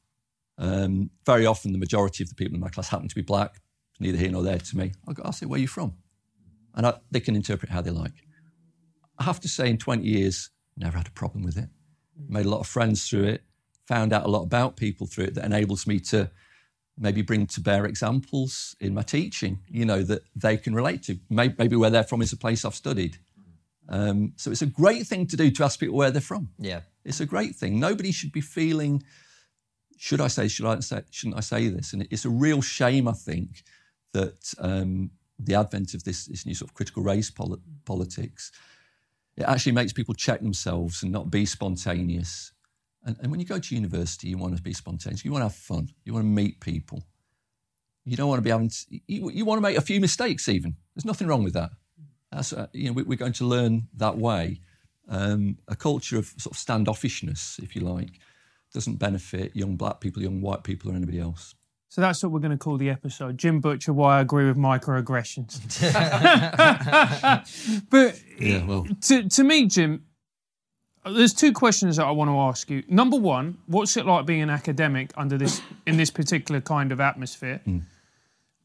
[0.58, 3.60] Um, very often, the majority of the people in my class happen to be black,
[3.98, 4.92] neither here nor there to me.
[5.08, 5.94] I'll, go, I'll say, Where are you from?
[6.76, 8.14] And I, they can interpret how they like.
[9.18, 11.68] I have to say, in 20 years, never had a problem with it.
[12.28, 13.42] Made a lot of friends through it,
[13.88, 16.30] found out a lot about people through it that enables me to
[17.00, 21.18] maybe bring to bear examples in my teaching, you know, that they can relate to.
[21.30, 23.16] Maybe where they're from is a place I've studied.
[23.88, 26.50] Um, so it's a great thing to do to ask people where they're from.
[26.58, 26.80] Yeah.
[27.04, 27.80] It's a great thing.
[27.80, 29.02] Nobody should be feeling,
[29.96, 31.94] should I say, should I say, shouldn't I say this?
[31.94, 33.64] And it's a real shame, I think,
[34.12, 38.52] that um, the advent of this, this new sort of critical race poli- politics,
[39.36, 42.52] it actually makes people check themselves and not be spontaneous.
[43.04, 45.24] And, and, when you go to university, you want to be spontaneous.
[45.24, 45.88] You want to have fun.
[46.04, 47.02] You want to meet people.
[48.04, 48.68] You don't want to be having.
[48.68, 50.48] To, you, you want to make a few mistakes.
[50.48, 51.70] Even there's nothing wrong with that.
[52.30, 54.60] That's uh, you know we, are going to learn that way.
[55.08, 58.20] Um, a culture of sort of standoffishness, if you like,
[58.72, 61.54] doesn't benefit young black people, young white people, or anybody else.
[61.88, 63.36] So that's what we're going to call the episode.
[63.36, 65.58] Jim Butcher, why I agree with microaggressions.
[67.90, 68.86] but yeah, well.
[69.02, 70.04] to, to me, Jim,
[71.04, 72.82] there's two questions that I want to ask you.
[72.88, 77.00] Number one, what's it like being an academic under this in this particular kind of
[77.00, 77.60] atmosphere?
[77.66, 77.82] Mm.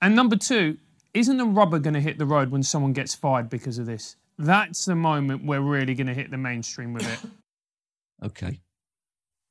[0.01, 0.77] And number two,
[1.13, 4.17] isn't the rubber going to hit the road when someone gets fired because of this?
[4.37, 7.29] That's the moment we're really going to hit the mainstream with it.
[8.25, 8.59] okay.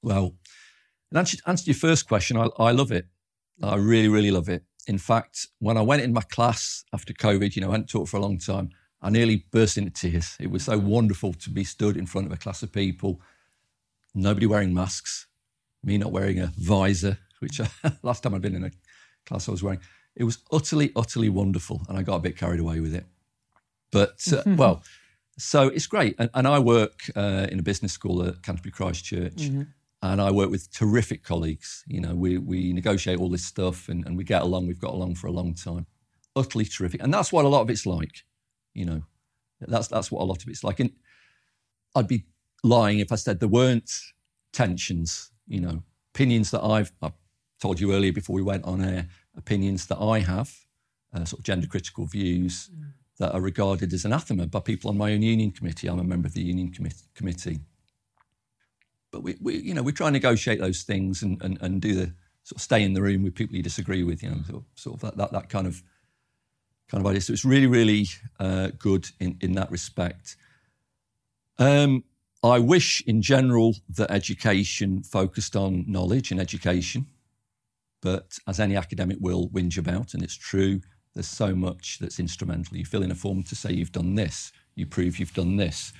[0.03, 0.35] Well,
[1.11, 3.07] in answer, answer to your first question, I, I love it.
[3.62, 4.62] I really, really love it.
[4.87, 8.11] In fact, when I went in my class after COVID, you know, I hadn't taught
[8.11, 8.68] for a long time,
[9.05, 10.37] I nearly burst into tears.
[10.40, 13.21] It was so wonderful to be stood in front of a class of people,
[14.14, 15.27] nobody wearing masks,
[15.83, 17.69] me not wearing a visor, which I,
[18.03, 18.71] last time I'd been in a
[19.27, 19.81] class I was wearing.
[20.17, 21.83] It was utterly, utterly wonderful.
[21.88, 23.05] And I got a bit carried away with it.
[23.93, 24.83] But, uh, well,
[25.37, 26.17] so it's great.
[26.19, 29.37] And, and I work uh, in a business school at Canterbury Christ Church.
[29.37, 29.62] Mm-hmm
[30.05, 31.83] and I work with terrific colleagues.
[31.87, 34.67] You know, we, we negotiate all this stuff and, and we get along.
[34.67, 35.87] We've got along for a long time.
[36.37, 37.03] Utterly terrific.
[37.03, 38.23] And that's what a lot of it's like,
[38.74, 39.02] you know.
[39.60, 40.80] That's that's what a lot of it's like.
[40.80, 40.90] And
[41.94, 42.24] I'd be
[42.62, 43.90] lying if I said there weren't
[44.52, 45.82] tensions, you know,
[46.14, 47.12] opinions that I've, I
[47.60, 50.52] told you earlier before we went on air, opinions that I have,
[51.12, 52.92] uh, sort of gender critical views mm.
[53.18, 55.88] that are regarded as anathema by people on my own union committee.
[55.88, 57.60] I'm a member of the union commi- committee.
[59.10, 61.94] But we, we, you know, we try and negotiate those things and, and, and do
[61.94, 64.56] the sort of stay in the room with people you disagree with, you know, sort
[64.56, 65.82] of, sort of that, that, that kind of
[66.88, 67.20] kind of idea.
[67.20, 68.07] So it's really, really
[68.38, 70.37] uh, good in, in that respect.
[71.59, 72.05] Um,
[72.42, 77.07] I wish, in general, that education focused on knowledge and education.
[78.03, 80.81] But as any academic will whinge about, and it's true,
[81.14, 82.77] there's so much that's instrumental.
[82.77, 85.92] You fill in a form to say you've done this, you prove you've done this.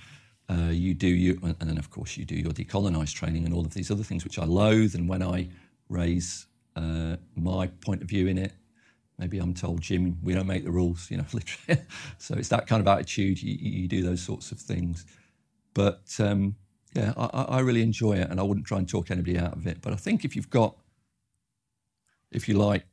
[0.51, 3.65] Uh, you do you, and then of course you do your decolonise training and all
[3.65, 4.95] of these other things which I loathe.
[4.95, 5.49] And when I
[5.89, 8.53] raise uh, my point of view in it,
[9.19, 11.83] maybe I'm told, Jim, we don't make the rules, you know, literally.
[12.19, 13.43] so it's that kind of attitude.
[13.43, 15.07] You, you do those sorts of things.
[15.73, 16.57] But um,
[16.95, 19.67] yeah, I, I, really enjoy it, and I wouldn't try and talk anybody out of
[19.67, 19.83] it.
[19.83, 20.77] But I think if you've got,
[22.31, 22.87] if you like,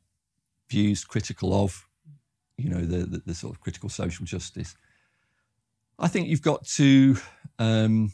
[0.68, 1.86] views critical of,
[2.56, 4.74] you know, the, the, the sort of critical social justice
[6.02, 7.16] I think you've got to
[7.60, 8.12] um,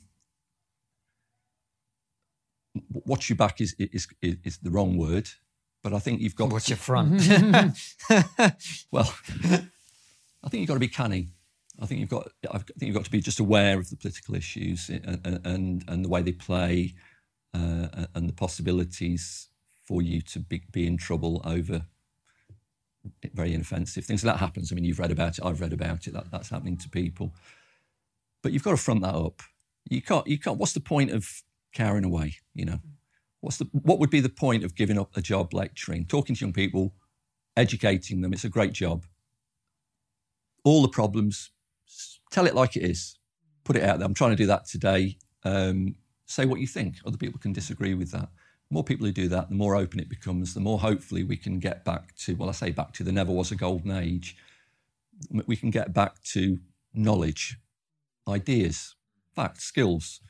[2.93, 5.29] watch your back is, is, is is the wrong word,
[5.83, 7.21] but I think you've got to, your front.
[8.91, 9.15] well,
[10.43, 11.29] I think you've got to be canny.
[11.81, 14.35] I think you've got I think you've got to be just aware of the political
[14.35, 16.95] issues and and, and the way they play
[17.55, 19.49] uh, and the possibilities
[19.87, 21.87] for you to be, be in trouble over
[23.33, 24.23] very inoffensive things.
[24.23, 24.71] that happens.
[24.71, 25.45] I mean, you've read about it.
[25.45, 26.13] I've read about it.
[26.13, 27.33] That, that's happening to people.
[28.43, 29.43] But you've got to front that up.
[29.89, 30.27] You can't.
[30.27, 30.59] You can't.
[30.59, 32.37] What's the point of carrying away?
[32.55, 32.79] You know,
[33.41, 36.45] what's the what would be the point of giving up a job lecturing, talking to
[36.45, 36.95] young people,
[37.57, 38.33] educating them?
[38.33, 39.05] It's a great job.
[40.65, 41.51] All the problems,
[42.31, 43.17] tell it like it is.
[43.65, 44.07] Put it out there.
[44.07, 45.19] I'm trying to do that today.
[45.45, 45.97] Um,
[46.27, 46.97] say what you think.
[47.07, 48.29] Other people can disagree with that.
[48.71, 50.55] The more people who do that, the more open it becomes.
[50.55, 52.35] The more hopefully we can get back to.
[52.35, 53.05] Well, I say back to.
[53.05, 54.37] There never was a golden age.
[55.31, 56.59] We can get back to
[56.95, 57.59] knowledge
[58.29, 58.95] ideas,
[59.35, 60.21] facts, skills,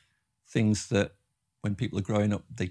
[0.49, 1.13] things that
[1.61, 2.71] when people are growing up, they,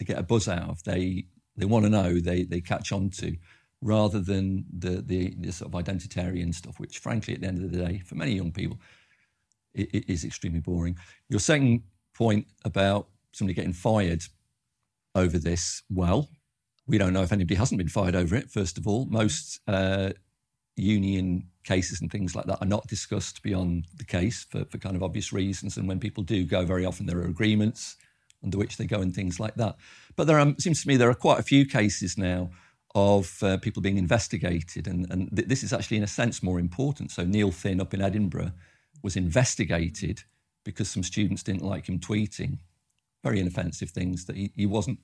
[0.00, 3.10] they get a buzz out of, they, they want to know, they, they catch on
[3.10, 3.36] to,
[3.82, 7.70] rather than the, the, the, sort of identitarian stuff, which frankly, at the end of
[7.70, 8.78] the day, for many young people,
[9.74, 10.96] it, it is extremely boring.
[11.28, 11.82] Your second
[12.14, 14.22] point about somebody getting fired
[15.14, 16.30] over this, well,
[16.86, 19.04] we don't know if anybody hasn't been fired over it, first of all.
[19.04, 20.10] Most uh,
[20.76, 24.96] union cases and things like that are not discussed beyond the case for, for kind
[24.96, 25.76] of obvious reasons.
[25.76, 27.96] And when people do go, very often there are agreements
[28.42, 29.76] under which they go and things like that.
[30.16, 32.50] But there are, seems to me there are quite a few cases now
[32.94, 36.58] of uh, people being investigated, and, and th- this is actually in a sense more
[36.58, 37.10] important.
[37.10, 38.52] So Neil Thin up in Edinburgh
[39.02, 40.24] was investigated
[40.64, 42.58] because some students didn't like him tweeting
[43.22, 44.98] very inoffensive things that he, he wasn't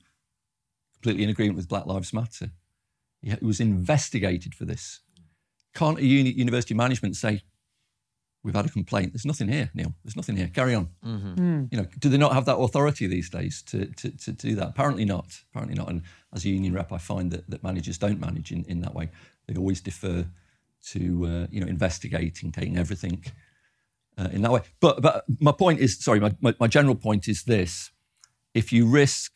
[0.93, 2.51] completely in agreement with Black Lives Matter.
[3.21, 4.99] He was investigated for this.
[5.73, 7.41] Can't a uni- university management say,
[8.43, 9.13] we've had a complaint.
[9.13, 9.93] There's nothing here, Neil.
[10.03, 10.47] There's nothing here.
[10.47, 10.89] Carry on.
[11.05, 11.33] Mm-hmm.
[11.33, 11.67] Mm.
[11.71, 14.69] You know, do they not have that authority these days to, to, to, do that?
[14.69, 15.39] Apparently not.
[15.51, 15.89] Apparently not.
[15.89, 18.93] And as a union rep, I find that, that managers don't manage in, in that
[18.93, 19.09] way.
[19.47, 20.25] They always defer
[20.91, 23.23] to uh, you know investigating, taking everything
[24.17, 24.61] uh, in that way.
[24.79, 27.91] But but my point is, sorry, my, my, my general point is this:
[28.53, 29.33] if you risk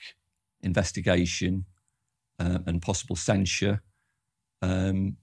[0.62, 1.66] investigation
[2.40, 3.82] uh, and possible censure,
[4.62, 5.18] um,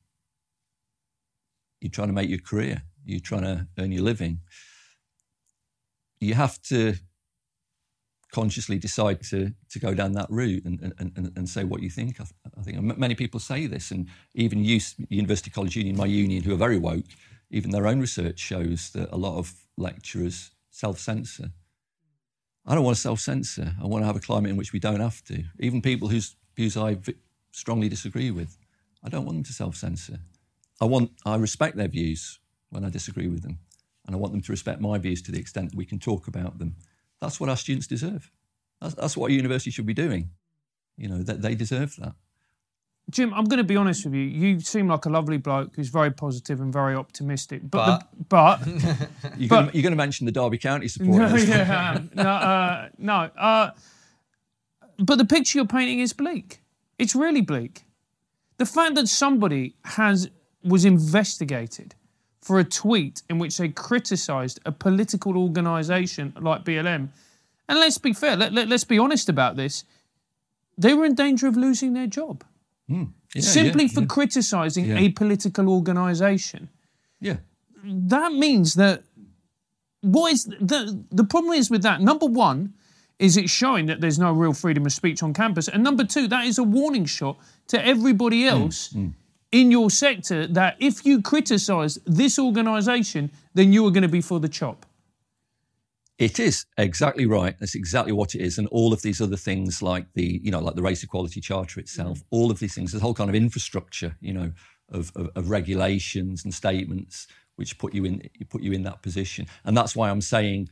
[1.81, 4.41] you're trying to make your career, you're trying to earn your living.
[6.21, 6.95] You have to
[8.33, 12.21] consciously decide to to go down that route and and, and, say what you think.
[12.21, 12.25] I,
[12.59, 16.59] I think many people say this, and even University College Union, my union, who are
[16.59, 17.07] very woke,
[17.51, 21.51] even their own research shows that a lot of lecturers self-censor.
[22.67, 23.75] I don't want to self-censor.
[23.83, 25.43] I want to have a climate in which we don't have to.
[25.59, 26.99] Even people whose views I
[27.51, 28.59] strongly disagree with,
[29.03, 30.19] I don't want them to self-censor.
[30.81, 32.39] I want, I respect their views
[32.71, 33.59] when I disagree with them.
[34.07, 36.29] and I want them to respect my views to the extent that we can talk
[36.29, 36.77] about them.
[37.21, 38.31] That's what our students deserve.
[38.81, 40.31] That's, that's what a university should be doing.
[40.97, 42.15] You know, that they deserve that.
[43.11, 44.21] Jim, I'm going to be honest with you.
[44.23, 47.63] You seem like a lovely bloke who's very positive and very optimistic.
[47.71, 48.61] But But?
[48.65, 51.49] the, but You're, going, to, you're going to mention the Derby County no, supporters.
[51.49, 53.31] yeah, no, uh, no.
[53.37, 53.71] Uh,
[54.99, 56.61] but the picture you're painting is bleak.
[56.99, 57.85] It's really bleak.
[58.59, 60.29] The fact that somebody has
[60.65, 61.95] was investigated
[62.49, 67.11] for a tweet in which they criticised a political organisation like BLM,
[67.69, 69.85] and let's be fair, let, let, let's be honest about this,
[70.79, 72.43] they were in danger of losing their job.
[72.89, 73.05] Hmm.
[73.35, 74.99] Yeah, simply yeah, for criticising Yeah.
[74.99, 76.71] a political organisation
[77.21, 77.37] Yeah.
[77.85, 79.03] that means that
[80.01, 80.81] what is the
[81.11, 82.01] the problem is with that.
[82.01, 82.73] Number one
[83.19, 85.69] is it showing that there's no real freedom of speech on campus.
[85.69, 89.09] And number two that is a warning shot to everybody hmm, else hmm.
[89.53, 94.21] In your sector that if you criticize this organization then you are going to be
[94.21, 94.87] for the chop
[96.19, 97.55] It is exactly right.
[97.59, 98.59] That's exactly what it is.
[98.59, 101.79] And all of these other things, like the, you know, like the race equality charter
[101.81, 102.25] itself, mm.
[102.31, 104.53] all of these things, this whole kind of infrastructure, you know,
[104.91, 109.47] of, of, of regulations and statements which put you in put you in that position.
[109.65, 110.69] And that's why I'm saying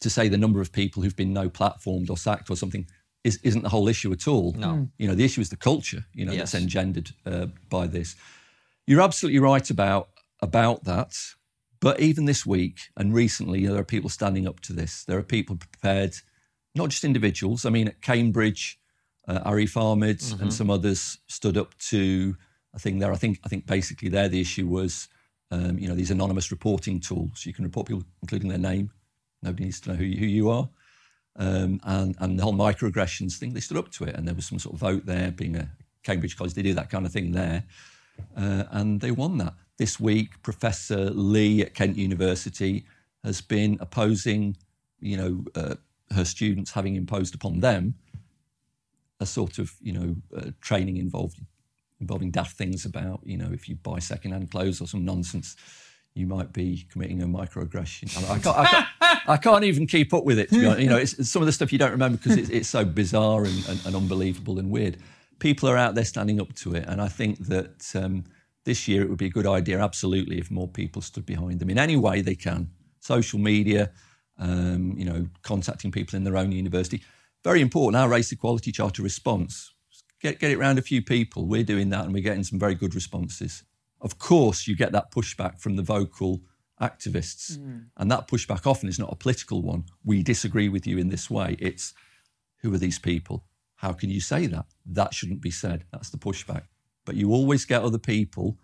[0.00, 2.86] to say the number of people who've been no platformed or sacked or something
[3.24, 4.52] is, isn't the whole issue at all.
[4.52, 4.88] No.
[4.98, 6.52] You know, the issue is the culture, you know, Yes.
[6.52, 8.16] that's engendered uh, by this.
[8.86, 10.08] You're absolutely right about
[10.42, 11.16] about that.
[11.80, 15.04] But even this week and recently, there are people standing up to this.
[15.04, 16.14] There are people prepared,
[16.74, 17.64] not just individuals.
[17.64, 18.78] I mean, at Cambridge,
[19.28, 20.42] uh, Arif Ahmed Mm-hmm.
[20.42, 22.36] and some others stood up to
[22.74, 23.12] a thing there.
[23.12, 25.08] I think I think basically there the issue was,
[25.50, 27.44] um, you know, these anonymous reporting tools.
[27.46, 28.90] You can report people, including their name.
[29.42, 30.68] Nobody needs to know who you, who you are.
[31.36, 34.46] Um, and and the whole microaggressions thing, they stood up to it, and there was
[34.46, 35.30] some sort of vote there.
[35.30, 35.70] Being a
[36.02, 37.64] Cambridge college, they do that kind of thing there
[38.36, 39.54] uh, and they won that.
[39.78, 42.84] This week, Professor Lee at Kent University
[43.24, 44.56] has been opposing,
[45.00, 45.74] you know, uh,
[46.14, 47.94] her students having imposed upon them
[49.20, 51.40] a sort of, you know, uh, training involved
[52.00, 55.54] involving daft things about, you know, if you buy second-hand clothes or some nonsense,
[56.14, 58.16] you might be committing a microaggression.
[58.30, 58.86] I, can't, I, can't,
[59.26, 60.48] I can't even keep up with it.
[60.50, 60.80] To be honest.
[60.80, 62.84] You know, it's, it's some of the stuff you don't remember because it's, it's so
[62.84, 64.96] bizarre and, and, and unbelievable and weird.
[65.38, 68.24] People are out there standing up to it, and I think that um,
[68.64, 71.70] this year it would be a good idea, absolutely, if more people stood behind them
[71.70, 72.70] in any way they can.
[73.00, 73.90] Social media,
[74.38, 77.02] um, you know, contacting people in their own university.
[77.42, 78.00] Very important.
[78.02, 79.72] Our race equality charter response.
[80.20, 81.46] Get get it round a few people.
[81.46, 83.64] We're doing that, and we're getting some very good responses.
[84.02, 86.42] Of course, you get that pushback from the vocal
[86.80, 87.78] activists, hmm.
[87.96, 89.84] and that pushback often is not a political one.
[90.04, 91.56] We disagree with you in this way.
[91.58, 91.94] It's
[92.58, 93.44] who are these people?
[93.76, 94.66] How can you say that?
[94.86, 95.84] That shouldn't be said.
[95.92, 96.64] That's the pushback.
[97.04, 98.58] But you always get other people,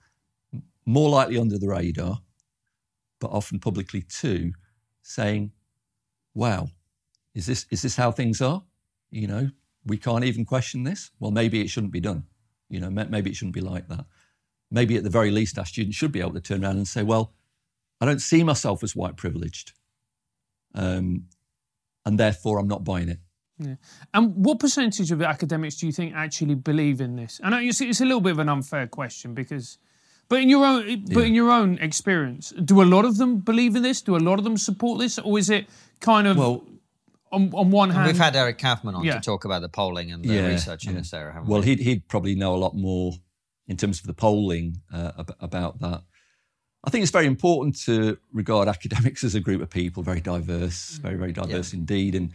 [0.85, 2.20] more likely under the radar,
[3.20, 4.52] but often publicly too,
[5.02, 5.52] saying,
[6.35, 6.68] "Wow,
[7.35, 8.62] is this is this how things are?
[9.11, 9.50] You know,
[9.85, 11.11] we can't even question this.
[11.18, 12.24] Well, maybe it shouldn't be done.
[12.68, 14.05] You know, maybe it shouldn't be like that.
[14.70, 17.02] Maybe at the very least, our students should be able to turn around and say,
[17.02, 17.33] "Well,
[18.00, 19.72] I don't see myself as white privileged,
[20.74, 21.24] um,
[22.04, 23.20] and therefore I'm not buying it."
[23.59, 23.76] Yeah.
[24.12, 27.40] And what percentage of academics do you think actually believe in this?
[27.42, 29.78] I know it's, it's a little bit of an unfair question because,
[30.28, 33.74] but in your own, but in your own experience, do a lot of them believe
[33.74, 34.02] in this?
[34.02, 35.66] Do a lot of them support this, or is it
[36.00, 36.66] kind of Well,
[37.32, 38.06] on, on one hand?
[38.06, 39.14] We've had Eric Kaufmann on Yeah.
[39.14, 40.98] to talk about the polling and the Yeah, research in yeah.
[40.98, 41.68] this area, Well, we?
[41.68, 43.12] he'd, he'd probably know a lot more
[43.66, 46.02] in terms of the polling uh, about that.
[46.87, 50.99] I think it's very important to regard academics as a group of people, very diverse,
[51.03, 52.14] very, very diverse indeed.
[52.14, 52.33] And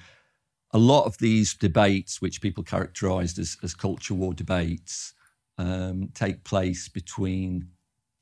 [0.72, 5.14] a lot of these debates, which people characterised as, as culture war debates,
[5.58, 7.70] um, take place between,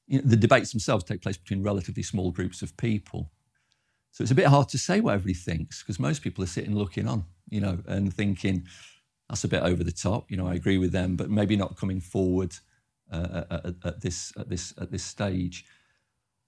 [0.08, 3.32] you know, the debates themselves take place between relatively small groups of people.
[4.12, 6.76] So it's a bit hard to say what everybody thinks because most people are sitting
[6.76, 8.68] looking on, you know, and thinking,
[9.30, 10.30] that's a bit over the top.
[10.30, 12.56] You know, I agree with them, but maybe not coming forward
[13.12, 15.66] uh, at- at this at this at this stage.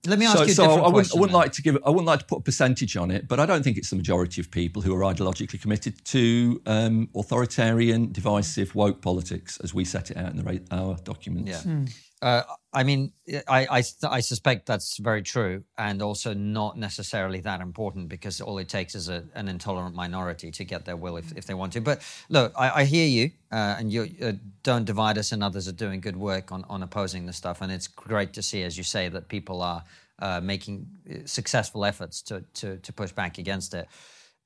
[0.07, 1.15] Let me ask so, you a so different I wouldn't.
[1.15, 1.41] I wouldn't then.
[1.41, 3.63] like to give I wouldn't like to put a percentage on it, but I don't
[3.63, 9.01] think it's the majority of people who are ideologically committed to um, authoritarian, divisive, woke
[9.01, 11.65] politics as we set it out in the, ra- our documents.
[11.65, 11.85] Yeah.
[12.21, 13.13] Uh, I mean,
[13.47, 18.59] I, I, I suspect that's very true and also not necessarily that important because all
[18.59, 21.73] it takes is a, an intolerant minority to get their will if, if they want
[21.73, 21.81] to.
[21.81, 25.67] But look, I, I hear you uh, and you uh, don't divide us and others
[25.67, 27.59] are doing good work on, on opposing this stuff.
[27.59, 29.83] And it's great to see, as you say, that people are
[30.19, 33.87] uh, making uh, successful efforts to, to, to push back against it.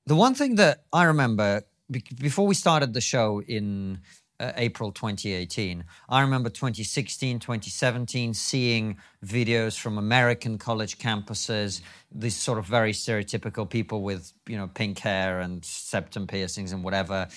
[0.05, 3.99] The one thing that I remember be- before we started the show in
[4.39, 5.83] uh, April 2018.
[6.09, 11.81] I remember 2016, 2017, seeing videos from American college campuses,
[12.11, 16.83] these sort of very stereotypical people with, you know, pink hair and septum piercings and
[16.83, 17.27] whatever,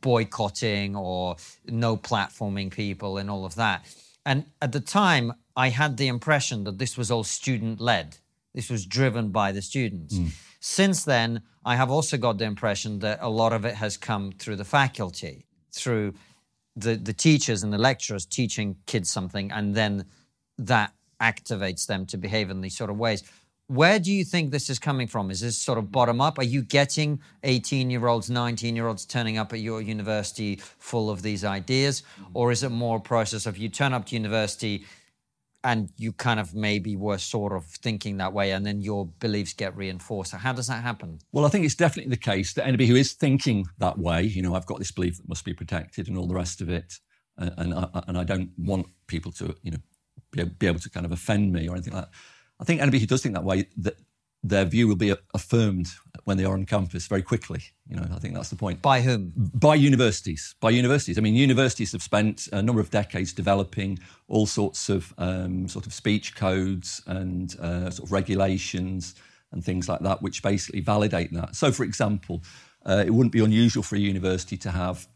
[0.00, 1.36] boycotting or
[1.66, 3.84] no platforming people and all of that.
[4.26, 8.16] And at the time, I had the impression that this was all student led.
[8.54, 10.14] This was driven by the students.
[10.14, 10.30] Mm.
[10.60, 14.32] Since then, I have also got the impression that a lot of it has come
[14.32, 16.14] through the faculty, through
[16.76, 20.04] the, the teachers and the lecturers teaching kids something, and then
[20.58, 23.22] that activates them to behave in these sort of ways.
[23.66, 25.30] Where do you think this is coming from?
[25.30, 26.38] Is this sort of bottom up?
[26.38, 31.08] Are you getting 18 year olds, 19 year olds turning up at your university full
[31.08, 32.02] of these ideas?
[32.02, 32.30] Mm-hmm.
[32.34, 34.86] Or is it more a process of you turn up to university
[35.62, 39.52] and you kind of maybe were sort of thinking that way and then your beliefs
[39.52, 40.32] get reinforced?
[40.32, 41.18] How does that happen?
[41.32, 44.42] Well, I think it's definitely the case that anybody who is thinking that way, you
[44.42, 46.98] know, I've got this belief that must be protected and all the rest of it,
[47.36, 51.04] and, and, I, and I don't want people to, you know, be able to kind
[51.04, 52.12] of offend me or anything like that
[52.60, 53.96] I think anybody who does think that way, that
[54.42, 55.88] their view will be affirmed
[56.24, 57.62] when they are on campus very quickly.
[57.88, 58.80] You know, I think that's the point.
[58.80, 59.32] By whom?
[59.36, 60.54] By universities.
[60.60, 61.18] By universities.
[61.18, 65.86] I mean, universities have spent a number of decades developing all sorts of um, sort
[65.86, 69.14] of speech codes and uh, sort of regulations
[69.52, 71.56] and things like that, which basically validate that.
[71.56, 72.42] So, for example,
[72.86, 75.06] uh, it wouldn't be unusual for a university to have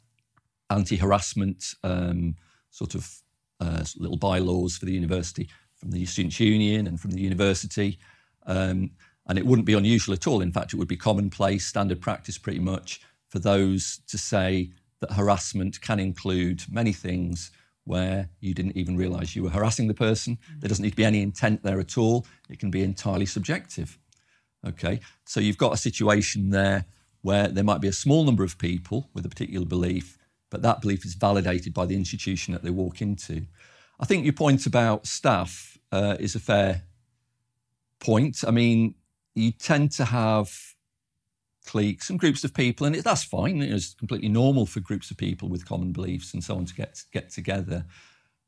[0.70, 2.35] anti-harassment um,
[2.70, 3.22] sort of
[3.61, 7.99] uh, little bylaws for the university from the Students' Union and from the university.
[8.47, 8.91] Um,
[9.27, 10.41] and it wouldn't be unusual at all.
[10.41, 14.70] In fact, it would be commonplace, standard practice pretty much, for those to say
[15.01, 17.51] that harassment can include many things
[17.85, 20.39] where you didn't even realize you were harassing the person.
[20.59, 22.27] There doesn't need to be any intent there at all.
[22.49, 23.99] It can be entirely subjective.
[24.66, 26.87] Okay, so you've got a situation there
[27.20, 30.16] where there might be a small number of people with a particular belief,
[30.51, 33.47] but that belief is validated by the institution that they walk into.
[34.01, 36.83] I think your point about staff uh, is a fair
[38.01, 38.43] point.
[38.47, 38.95] I mean,
[39.35, 40.74] you tend to have
[41.66, 43.61] cliques and groups of people, and it, that's fine.
[43.62, 47.03] It's completely normal for groups of people with common beliefs and so on to get
[47.12, 47.85] get together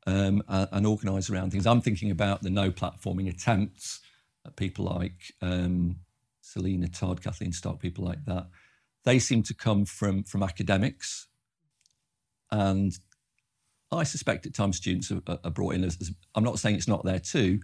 [0.05, 1.67] um, and, and organise around things.
[1.67, 3.99] I'm thinking about the no platforming attempts
[4.45, 5.97] at people like um,
[6.41, 8.47] Selina Todd, Kathleen Stock, people like that.
[9.03, 11.27] They seem to come from from academics,
[12.51, 12.97] and
[13.91, 16.87] I suspect at times students are, are brought in as, as, I'm not saying it's
[16.87, 17.61] not there too.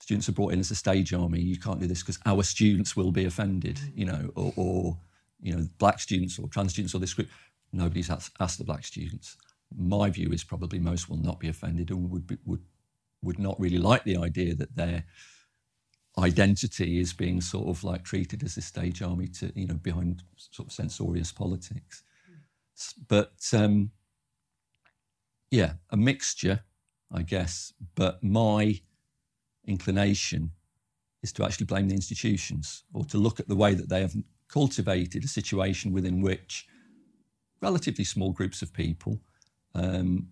[0.00, 1.40] Students are brought in as a stage army.
[1.40, 4.98] You can't do this because our students will be offended, you know, or, or,
[5.40, 7.28] you know, black students or trans students or this group.
[7.72, 9.36] Nobody's asked, asked the black students.
[9.76, 12.62] My view is probably most will not be offended and would be, would
[13.22, 15.04] would not really like the idea that their
[16.18, 20.22] identity is being sort of like treated as a stage army to you know behind
[20.36, 22.02] sort of censorious politics.
[23.08, 23.90] But um,
[25.50, 26.60] yeah, a mixture,
[27.12, 27.72] I guess.
[27.94, 28.80] But my
[29.68, 30.50] inclination
[31.22, 34.14] is to actually blame the institutions or to look at the way that they have
[34.48, 36.66] cultivated a situation within which
[37.60, 39.20] relatively small groups of people
[39.74, 40.28] um,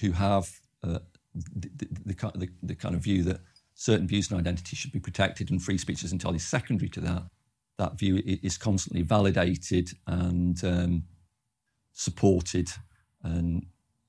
[0.00, 0.98] who have uh,
[1.34, 1.88] the, the,
[2.34, 3.40] the, the, kind of view that
[3.74, 7.22] certain views and identities should be protected and free speech is entirely secondary to that.
[7.78, 11.02] That view is constantly validated and um,
[11.92, 12.70] supported
[13.22, 13.66] and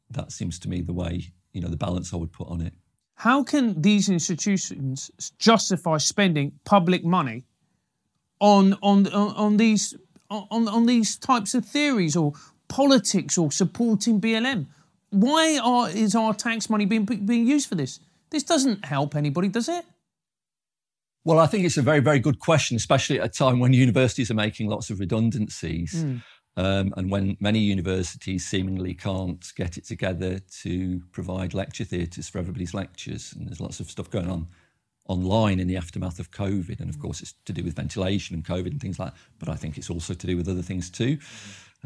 [0.09, 2.73] that seems to me the way, you know, the balance I would put on it.
[3.17, 7.45] How can these institutions justify spending public money
[8.39, 9.95] on on on, on these
[10.29, 12.33] on, on these types of theories or
[12.67, 14.67] politics or supporting BLM?
[15.09, 17.99] Why are, is our tax money being being used for this?
[18.29, 19.85] This doesn't help anybody, does it?
[21.23, 24.29] Well, I think it's a very, very good question, especially at a time when universities
[24.29, 25.93] are making lots of redundancies.
[25.93, 26.21] Mm.
[26.57, 32.39] Um, and when many universities seemingly can't get it together to provide lecture theatres for
[32.39, 34.47] everybody's lectures, and there's lots of stuff going on
[35.07, 38.43] online in the aftermath of COVID, and of course it's to do with ventilation and
[38.43, 40.89] COVID and things like that, but I think it's also to do with other things
[40.89, 41.19] too.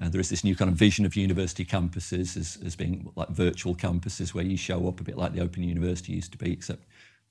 [0.01, 3.27] Uh, there is this new kind of vision of university campuses as, as being like
[3.27, 6.53] virtual campuses where you show up a bit like the Open University used to be,
[6.53, 6.85] except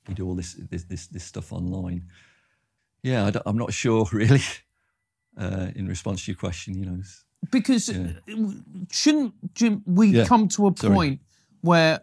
[0.07, 2.03] we do all this this this, this stuff online.
[3.03, 4.43] Yeah, I am not sure really.
[5.39, 7.01] Uh, in response to your question, you know,
[7.51, 8.13] because yeah.
[8.91, 10.25] shouldn't Jim, we yeah.
[10.25, 11.21] come to a point Sorry.
[11.63, 12.01] where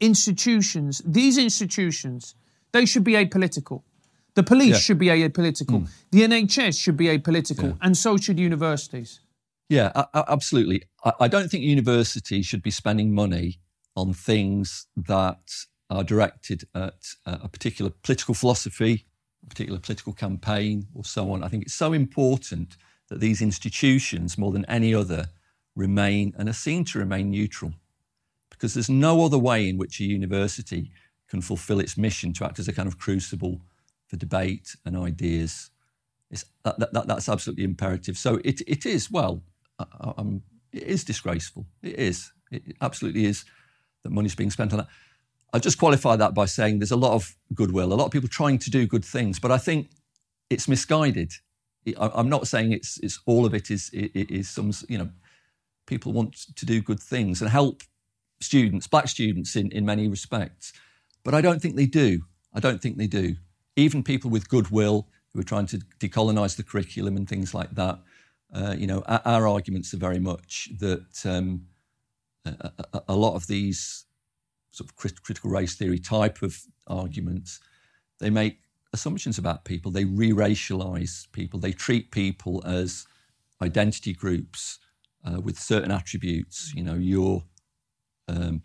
[0.00, 2.34] institutions, these institutions,
[2.72, 3.82] they should be apolitical.
[4.34, 4.78] The police yeah.
[4.78, 5.82] should be apolitical.
[5.82, 5.88] Mm.
[6.12, 9.20] The NHS should be apolitical, and so should universities.
[9.68, 10.84] Yeah, absolutely.
[11.18, 13.60] I don't think universities should be spending money
[13.96, 15.40] on things that
[15.90, 19.06] are directed at a particular political philosophy,
[19.44, 21.42] a particular political campaign, or so on.
[21.42, 22.76] I think it's so important
[23.08, 25.26] that these institutions, more than any other,
[25.74, 27.72] remain and are seen to remain neutral.
[28.58, 30.90] because there's no other way in which a university
[31.28, 33.60] can fulfill its mission to act as a kind of crucible
[34.08, 35.70] for debate and ideas.
[36.64, 38.18] That, that, that's absolutely imperative.
[38.18, 39.42] So it, it is, well,
[39.78, 40.12] I,
[40.72, 41.66] it is disgraceful.
[41.82, 42.32] It is.
[42.50, 43.44] It absolutely is
[44.02, 44.88] that money's being spent on that.
[45.52, 48.28] I'll just qualify that by saying there's a lot of goodwill, a lot of people
[48.28, 49.90] trying to do good things, but I think
[50.50, 51.32] it's misguided.
[51.98, 55.08] I'm not saying it's, it's all of it is, is some, you know,
[55.86, 57.82] people want to do good things and help
[58.40, 60.72] students, black students in, in many respects.
[61.24, 62.22] But I don't think they do.
[62.54, 63.36] I don't think they do.
[63.76, 67.98] Even people with goodwill who are trying to decolonize the curriculum and things like that,
[68.52, 71.66] uh, you know, our, our, arguments are very much that um,
[72.46, 74.06] a, a, a, lot of these
[74.70, 77.60] sort of crit- critical race theory type of arguments,
[78.20, 78.60] they make
[78.98, 79.92] assumptions about people.
[79.92, 81.60] They re-racialize people.
[81.60, 83.06] They treat people as
[83.62, 84.80] identity groups
[85.24, 86.72] uh, with certain attributes.
[86.74, 87.44] You know, you're
[88.26, 88.62] um,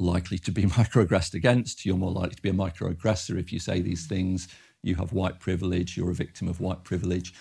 [0.00, 1.86] likely to be microaggressed against.
[1.86, 4.48] You're more likely to be a microaggressor if you say these things.
[4.82, 5.96] You have white privilege.
[5.96, 7.32] You're a victim of white privilege.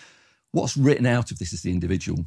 [0.51, 2.25] What's written out of this is the individual,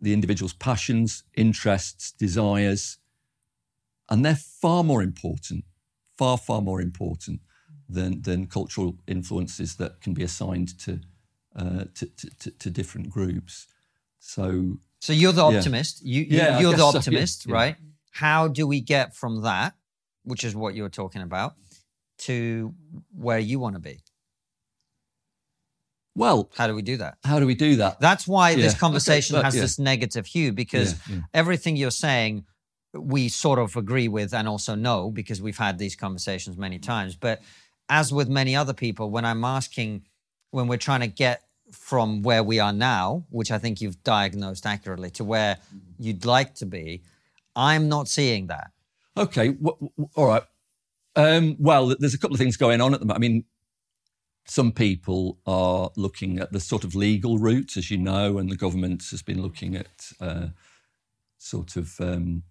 [0.00, 2.98] the individual's passions, interests, desires,
[4.10, 5.64] and they're far more important,
[6.18, 7.40] far far more important
[7.88, 11.00] than than cultural influences that can be assigned to
[11.56, 12.06] uh, to,
[12.38, 13.66] to, to, different groups.
[14.18, 16.02] So, so you're the optimist.
[16.02, 16.18] Yeah.
[16.18, 17.76] You, you yeah, you're the optimist, so, yeah, right?
[18.10, 19.74] How do we get from that,
[20.24, 21.54] which is what you're talking about,
[22.18, 22.74] to
[23.14, 24.02] where you want to be?
[26.14, 27.18] Well, how do we do that?
[27.24, 28.00] How do we do that?
[28.00, 29.62] That's why this conversation okay, has yeah.
[29.62, 30.94] this negative hue because
[31.34, 32.44] everything you're saying,
[32.94, 37.14] we sort of agree with and also know because we've had these conversations many times.
[37.14, 37.42] But
[37.88, 40.06] as with many other people, when I'm asking,
[40.50, 44.66] when we're trying to get from where we are now, which I think you've diagnosed
[44.66, 45.58] accurately, to where
[45.98, 47.02] you'd like to be,
[47.54, 48.70] I'm not seeing that.
[49.16, 50.42] Okay, w- w- all right.
[51.16, 53.24] Um, well, there's a couple of things going on at the moment.
[53.24, 53.44] I mean,
[54.46, 58.56] some people are looking at the sort of legal route, as you know, and the
[58.56, 60.48] government has been looking at uh,
[61.38, 62.44] sort of, um,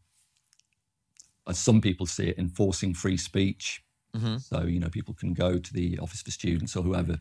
[1.47, 3.81] as some people see it, enforcing free speech.
[4.15, 4.37] Mm-hmm.
[4.37, 7.19] So, you know, people can go to the Office for Students or whoever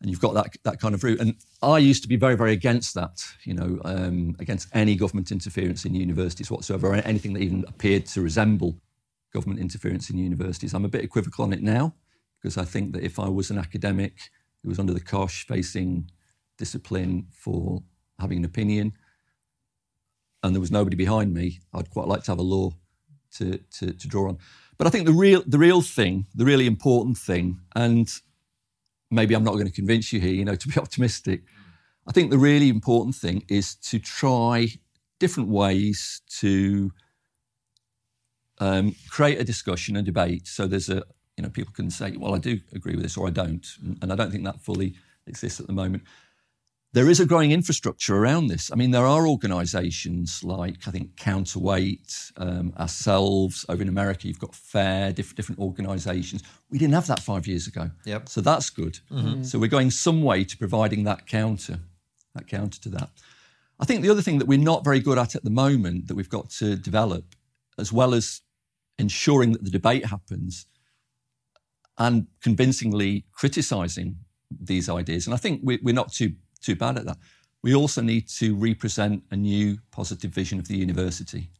[0.00, 1.20] and you've got that that kind of route.
[1.20, 3.22] And I used to be very, very against that.
[3.44, 8.06] You know, um, against any government interference in universities whatsoever, or anything that even appeared
[8.06, 8.76] to resemble
[9.32, 10.74] government interference in universities.
[10.74, 11.94] I'm a bit equivocal on it now
[12.40, 14.30] because I think that if I was an academic
[14.62, 16.10] who was under the cosh facing
[16.56, 17.82] discipline for
[18.18, 18.94] having an opinion,
[20.42, 22.72] and there was nobody behind me, I'd quite like to have a law
[23.36, 24.38] to, to, to draw on.
[24.80, 28.10] But I think the real the real thing, the really important thing, and
[29.10, 31.42] maybe I'm not going to convince you here, you know, to be optimistic.
[32.06, 34.68] I think the really important thing is to try
[35.18, 36.92] different ways to
[38.58, 40.46] um, create a discussion and debate.
[40.46, 41.02] So there's a,
[41.36, 43.66] you know, people can say, well, I do agree with this or I don't.
[44.00, 44.94] And I don't think that fully
[45.26, 46.04] exists at the moment
[46.92, 48.72] there is a growing infrastructure around this.
[48.72, 54.26] I mean, there are organisations like I think Counterweight, um, ourselves over in America.
[54.26, 56.42] You've got FAIR, different different organisations.
[56.70, 57.90] We didn't have that five years ago.
[58.04, 58.28] Yep.
[58.28, 58.98] So that's good.
[59.10, 59.44] Mm-hmm.
[59.44, 61.78] So we're going some way to providing that counter,
[62.34, 63.10] that counter to that.
[63.78, 66.14] I think the other thing that we're not very good at at the moment that
[66.14, 67.24] we've got to develop,
[67.78, 68.42] as well as
[68.98, 70.66] ensuring that the debate happens
[71.96, 74.16] and convincingly criticising
[74.50, 75.26] these ideas.
[75.26, 77.18] And I think we, we're not too too bad at that.
[77.62, 81.50] We also need to represent a new positive vision of the university,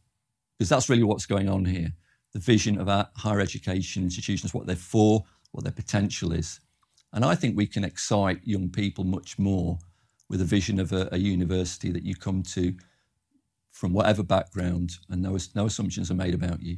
[0.57, 1.91] because that's really what's going on here.
[2.33, 6.59] The vision of our higher education institutions, what they're for, what their potential is.
[7.13, 9.77] And I think we can excite young people much more
[10.29, 12.73] with a vision of a, a university that you come to
[13.71, 16.77] from whatever background and no, no assumptions are made about you.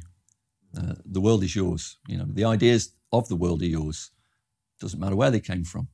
[0.76, 1.98] Uh, the world is yours.
[2.08, 4.10] You know, the ideas of the world are yours.
[4.80, 5.88] Doesn't matter where they came from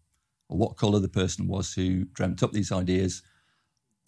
[0.50, 3.22] or what colour the person was who dreamt up these ideas,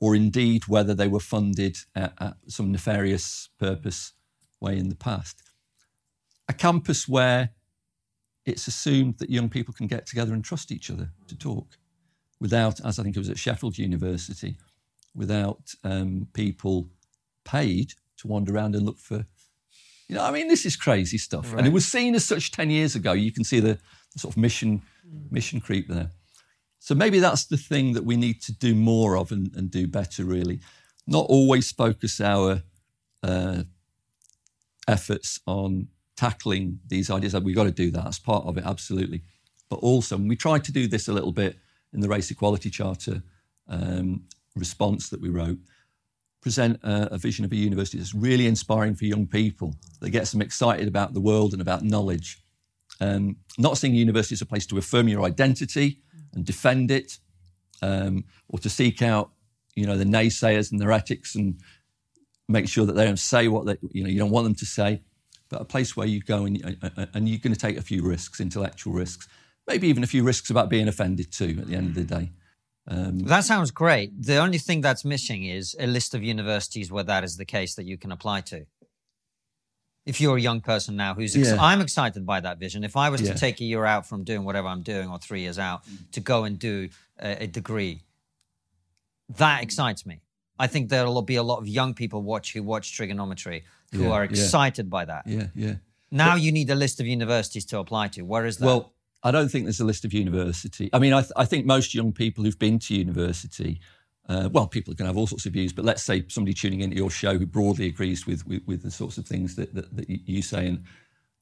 [0.01, 4.13] or indeed whether they were funded at, at some nefarious purpose
[4.61, 5.41] way in the past.
[6.49, 7.51] A campus where
[8.45, 11.79] it's assumed that young people can get together and trust each other to talk
[12.41, 14.57] without, as I think it was at Sheffield University,
[15.15, 16.89] without um, people
[17.45, 19.27] paid to wander around and look for.
[20.09, 21.53] You know, I mean, this is crazy stuff.
[21.53, 21.59] Right.
[21.59, 23.13] And it was seen as such 10 years ago.
[23.13, 23.79] You can see the,
[24.13, 24.83] the sort of mission,
[25.31, 26.11] mission creep there.
[26.85, 29.87] So maybe that's the thing that we need to do more of and, and do
[29.87, 30.59] better, really.
[31.07, 32.65] Not always focus our
[33.23, 33.63] uh,
[34.89, 37.37] efforts on tackling these ideas.
[37.37, 38.03] We've got to do that.
[38.03, 39.23] That's part of it, absolutely.
[39.71, 41.57] But also, and we tried to do this a little bit
[41.93, 43.23] in the Race Equality Charter
[43.69, 44.25] um,
[44.57, 45.59] response that we wrote,
[46.41, 50.33] present a, a, vision of a university that's really inspiring for young people, that gets
[50.33, 52.43] them excited about the world and about knowledge.
[53.01, 56.01] Um, not seeing university as a place to affirm your identity
[56.35, 57.19] and defend it,
[57.83, 59.33] um, or to seek out,
[59.75, 61.61] you know, the naysayers and their ethics and
[62.49, 64.67] make sure that they don't say what they, you know, you don't want them to
[64.67, 65.03] say,
[65.49, 66.57] but a place where you go and,
[67.15, 69.29] and you're going to take a few risks, intellectual risks,
[69.67, 72.33] maybe even a few risks about being offended too at the end of the day.
[72.89, 74.11] Um, that sounds great.
[74.21, 77.75] The only thing that's missing is a list of universities where that is the case
[77.77, 78.67] that you can apply to.
[80.05, 81.57] If you're a young person now who's, ex- yeah.
[81.61, 82.83] I'm excited by that vision.
[82.83, 83.33] If I was yeah.
[83.33, 86.11] to take a year out from doing whatever I'm doing or three years out mm.
[86.13, 86.89] to go and do
[87.21, 88.03] a, a degree,
[89.37, 89.63] that mm.
[89.63, 90.23] excites me.
[90.59, 94.11] I think there'll be a lot of young people watch who watch TRIGGERnometry who yeah,
[94.11, 95.27] are excited by that.
[95.27, 95.75] Yeah, yeah.
[96.11, 98.23] Now but, you need a list of universities to apply to.
[98.23, 98.67] Where is that?
[98.67, 98.93] Well,
[99.23, 100.91] I don't think there's a list of university.
[100.93, 103.81] I mean, I, th- I think most young people who've been to university,
[104.29, 106.97] uh, well, people can have all sorts of views, but let's say somebody tuning into
[106.97, 110.09] your show who broadly agrees with, with, with the sorts of things that, that, that,
[110.09, 110.85] you say and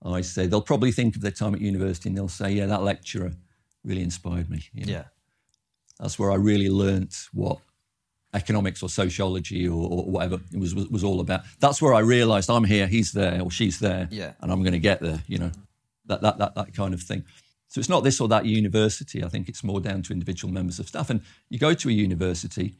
[0.02, 2.82] I say, they'll probably think of their time at university and they'll say, yeah, that
[2.82, 3.32] lecturer
[3.84, 4.64] really inspired me.
[4.72, 4.92] You know?
[4.92, 5.04] Yeah.
[5.98, 7.58] That's where I really learnt what
[8.32, 11.42] economics or sociology or, or whatever it was, was, was all about.
[11.58, 14.32] That's where I realised I'm here, he's there, or she's there, yeah.
[14.40, 15.22] and I'm going to get there.
[15.26, 15.50] You know,
[16.06, 17.24] that, that that that kind of thing.
[17.70, 19.22] So it's not this or that university.
[19.24, 21.08] I think it's more down to individual members of staff.
[21.08, 22.74] And you go to a university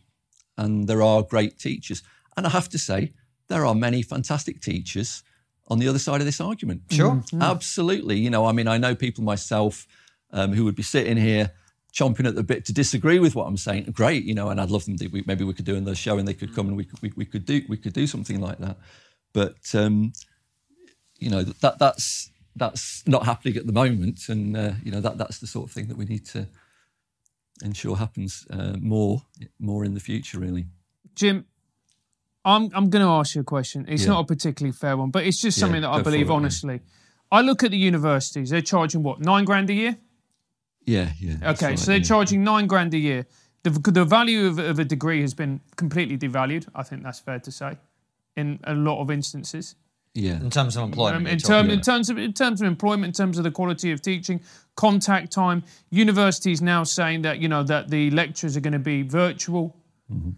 [0.58, 2.02] and there are great teachers.
[2.36, 3.12] And I have to say,
[3.46, 5.22] there are many fantastic teachers
[5.68, 6.82] on the other side of this argument.
[6.90, 7.12] Sure.
[7.12, 7.40] Mm-hmm.
[7.40, 8.18] Absolutely.
[8.18, 9.86] You know, I mean, I know people myself
[10.32, 11.52] um, who would be sitting here
[11.92, 13.84] chomping at the bit to disagree with what I'm saying.
[13.92, 15.06] Great, you know, and I'd love them to.
[15.06, 17.12] We, maybe we could do another show and they could come and we could, we,
[17.16, 18.76] we could do we could do something like that.
[19.32, 20.12] But um,
[21.18, 25.18] you know that that's that's not happening at the moment, and uh, you know that
[25.18, 26.48] that's the sort of thing that we need to
[27.62, 29.22] ensure happens uh, more
[29.58, 30.38] more in the future.
[30.38, 30.66] Really,
[31.14, 31.46] Jim.
[32.42, 33.84] I'm I'm going to ask you a question.
[33.86, 34.12] It's yeah.
[34.12, 36.74] not a particularly fair one, but it's just something yeah, that I believe it, honestly.
[36.74, 37.38] Yeah.
[37.38, 39.98] I look at the universities; they're charging what nine grand a year.
[40.86, 41.50] Yeah, yeah.
[41.50, 43.26] Okay, right, so they're charging nine grand a year.
[43.62, 46.66] The, the value of, of a degree has been completely devalued.
[46.74, 47.76] I think that's fair to say,
[48.36, 49.76] in a lot of instances.
[50.14, 50.40] Yeah.
[50.40, 51.26] In terms of employment.
[51.26, 51.74] Um, in, term, yeah.
[51.74, 54.40] in, terms of, in terms of employment, in terms of the quality of teaching,
[54.74, 59.02] contact time, universities now saying that, you know, that the lectures are going to be
[59.02, 59.76] virtual.
[60.12, 60.30] Mm-hmm.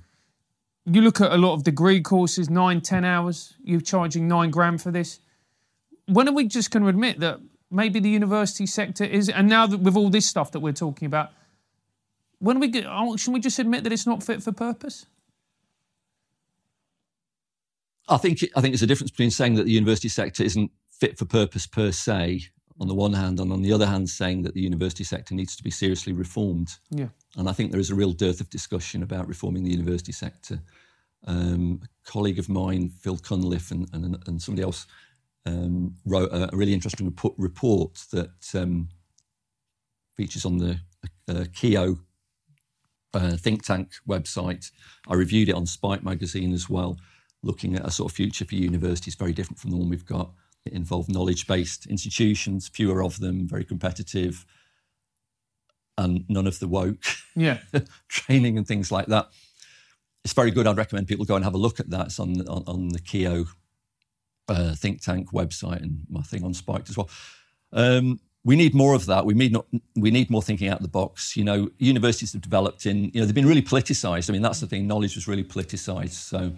[0.85, 4.83] You look at a lot of degree courses, nine, ten hours, you're charging nine grand
[4.83, 5.21] for this.
[6.07, 9.67] When are we just going to admit that maybe the university sector is, and now
[9.67, 11.31] that with all this stuff that we're talking about,
[12.41, 15.07] when we get, oh, should we just admit that it's not fit for purpose?
[18.09, 21.19] I think I think there's a difference between saying that the university sector isn't fit
[21.19, 22.43] for purpose per se,
[22.81, 25.57] on the one hand, and on the other hand, saying that the university sector needs
[25.57, 26.77] to be seriously reformed.
[26.91, 27.09] Yeah.
[27.37, 30.61] And I think there is a real dearth of discussion about reforming the university sector.
[31.27, 34.87] Um, a colleague of mine, Phil Cunliffe, and, and, and somebody else
[35.47, 38.89] um, wrote a, really interesting report that um,
[40.17, 40.81] features on the
[41.29, 42.01] uh, Cieo
[43.15, 44.71] uh, think tank website.
[45.09, 46.99] I reviewed it on Spiked magazine as well
[47.43, 50.31] looking at a sort of future for universities very different from the one we've got.
[50.65, 54.47] It involved knowledge based institutions, fewer of them, very competitive,
[55.99, 57.05] and none of the woke
[57.37, 57.59] yeah.
[58.09, 59.29] training and things like that.
[60.25, 60.67] It's very good.
[60.67, 62.07] I'd recommend people go and have a look at that.
[62.07, 63.49] It's on, on, on the Cieo
[64.49, 67.11] uh, think tank website and my thing on Spiked as well.
[67.73, 69.25] Um, we need more of that.
[69.25, 69.67] We need not,
[69.97, 71.37] we need more thinking out of the box.
[71.37, 74.29] You know, universities have developed in, you know, they've been really politicized.
[74.29, 74.87] I mean, that's the thing.
[74.87, 76.13] Knowledge was really politicized.
[76.13, 76.53] So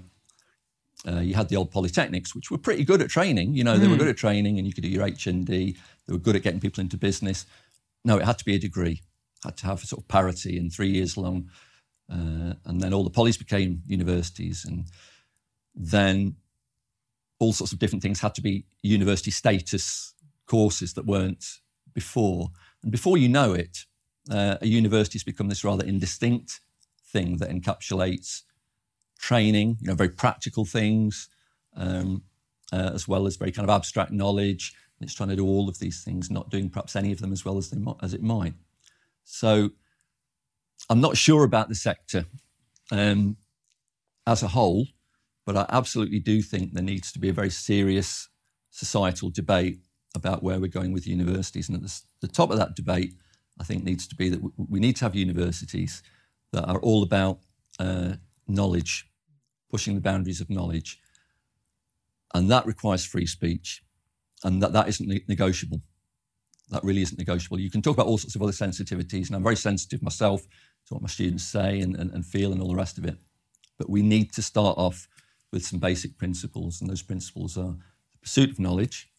[1.07, 3.55] uh, you had the old polytechnics, which were pretty good at training.
[3.55, 3.91] You know, they mm.
[3.91, 4.01] were hmm.
[4.01, 5.47] good at training, and you could do your HND.
[5.47, 7.47] They were good at getting people into business.
[8.05, 9.03] No, it had to be a degree.
[9.45, 11.51] Had to have a sort of parity and three years long.
[12.11, 14.87] Uh, and then all the polys became universities, and
[15.75, 16.37] then
[17.39, 20.15] all sorts of different things had to be university status
[20.47, 21.45] courses that weren't
[21.93, 22.49] before.
[22.83, 23.85] And before you know it,
[24.31, 26.61] uh, a university has become this rather indistinct
[27.05, 28.43] thing that encapsulates
[29.19, 31.29] training, you know, very practical things,
[31.77, 32.23] um,
[32.73, 34.75] uh, as well as very kind of abstract knowledge.
[34.99, 37.33] And it's trying to do all of these things, not doing perhaps any of them
[37.33, 38.55] as well as, they, as it might.
[39.25, 39.71] So
[40.91, 42.27] I'm not sure about the sector
[42.93, 43.37] um,
[44.27, 44.87] as a whole,
[45.47, 48.29] but I absolutely do think there needs to be a very serious
[48.71, 49.79] societal debate
[50.15, 51.69] about where we're going with universities.
[51.69, 53.15] And at the, the top of that debate,
[53.61, 56.03] I think needs to be that we need to have universities
[56.53, 57.39] that are all about
[57.79, 58.15] uh,
[58.47, 59.09] knowledge,
[59.71, 61.01] pushing the boundaries of knowledge.
[62.35, 63.83] And that requires free speech.
[64.43, 65.81] And that, that isn't negotiable.
[66.71, 67.61] That really isn't negotiable.
[67.61, 70.43] You can talk about all sorts of other sensitivities, and I'm very sensitive myself
[70.87, 73.17] to what my students say and, and, and feel and all the rest of it.
[73.79, 75.09] but we need to start off
[75.53, 77.77] with some basic principles, and those principles are
[78.13, 79.11] the pursuit of knowledge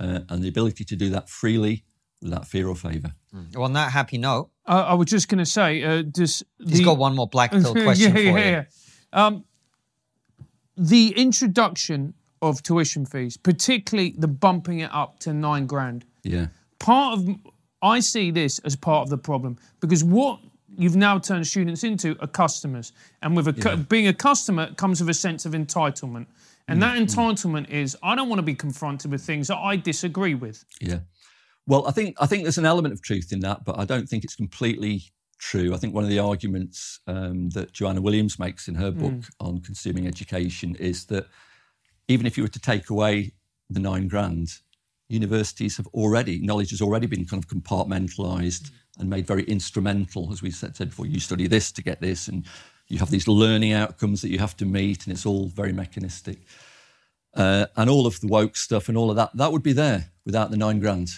[0.00, 1.84] uh, and the ability to do that freely
[2.22, 3.14] without fear or favour.
[3.34, 3.54] Mm.
[3.54, 6.80] Well, on that happy note, uh, I was just going to say, uh, does he's
[6.80, 8.50] got one more black pill question yeah, for yeah, you.
[8.50, 8.64] Yeah.
[9.12, 9.44] Um,
[10.76, 16.04] the introduction of tuition fees, particularly the bumping it up to nine grand.
[16.22, 16.48] Yeah.
[16.78, 17.28] Part of
[17.82, 20.40] I see this as part of the problem because what
[20.76, 22.92] you've now turned students into are customers,
[23.22, 23.76] and with a, yeah.
[23.76, 26.26] being a customer comes with a sense of entitlement,
[26.66, 29.76] and mm that entitlement is I don't want to be confronted with things that I
[29.76, 30.64] disagree with.
[30.80, 31.00] Yeah.
[31.66, 34.08] Well, I think I think there's an element of truth in that, but I don't
[34.08, 35.04] think it's completely
[35.38, 35.74] true.
[35.74, 39.30] I think one of the arguments um, that Joanna Williams makes in her book mm.
[39.40, 41.26] on consuming education is that
[42.08, 43.32] even if you were to take away
[43.70, 44.58] the nine grand,
[45.08, 50.32] universities have already, knowledge has already been kind of compartmentalized and made very instrumental.
[50.32, 52.46] As we said, said before, you study this to get this, and
[52.88, 56.38] you have these learning outcomes that you have to meet, and it's all very mechanistic.
[57.34, 60.10] Uh, and all of the woke stuff and all of that, that would be there
[60.24, 61.08] without the nine grand.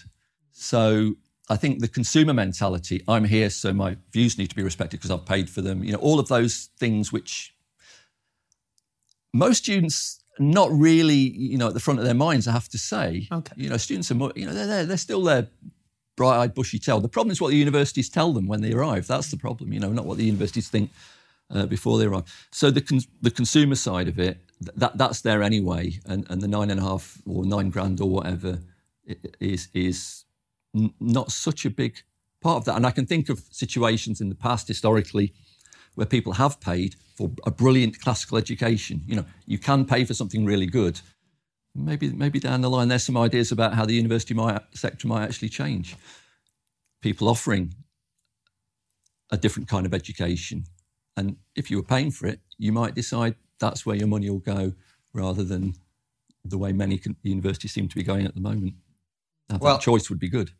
[0.58, 1.16] So
[1.48, 5.10] I think the consumer mentality, I'm here, so my views need to be respected because
[5.10, 5.84] I've paid for them.
[5.84, 7.54] You know, all of those things which
[9.32, 12.78] most students not really, you know, at the front of their minds, I have to
[12.78, 13.28] say.
[13.30, 13.52] Okay.
[13.56, 15.48] You know, students are, more, you know, they're, they're, they're still there
[16.16, 17.04] bright-eyed, bushy-tailed.
[17.04, 19.06] The problem is what the universities tell them when they arrive.
[19.06, 20.90] That's the problem, you know, not what the universities think
[21.50, 22.24] uh, before they arrive.
[22.50, 24.38] So the con- the consumer side of it,
[24.76, 28.08] that that's there anyway, and, and the nine and a half or nine grand or
[28.08, 28.60] whatever
[29.38, 30.24] is is
[30.76, 32.02] n- not such a big
[32.40, 32.76] part of that.
[32.76, 35.32] And I can think of situations in the past historically
[35.94, 39.02] where people have paid for a brilliant classical education.
[39.06, 41.00] You know, you can pay for something really good.
[41.74, 45.24] Maybe, maybe down the line, there's some ideas about how the university might, sector might
[45.24, 45.96] actually change.
[47.02, 47.74] People offering
[49.30, 50.64] a different kind of education.
[51.16, 54.38] And if you were paying for it, you might decide that's where your money will
[54.38, 54.74] go
[55.12, 55.74] rather than
[56.44, 58.74] the way many universities seem to be going at the moment.
[59.48, 60.52] Now, well, that choice would be good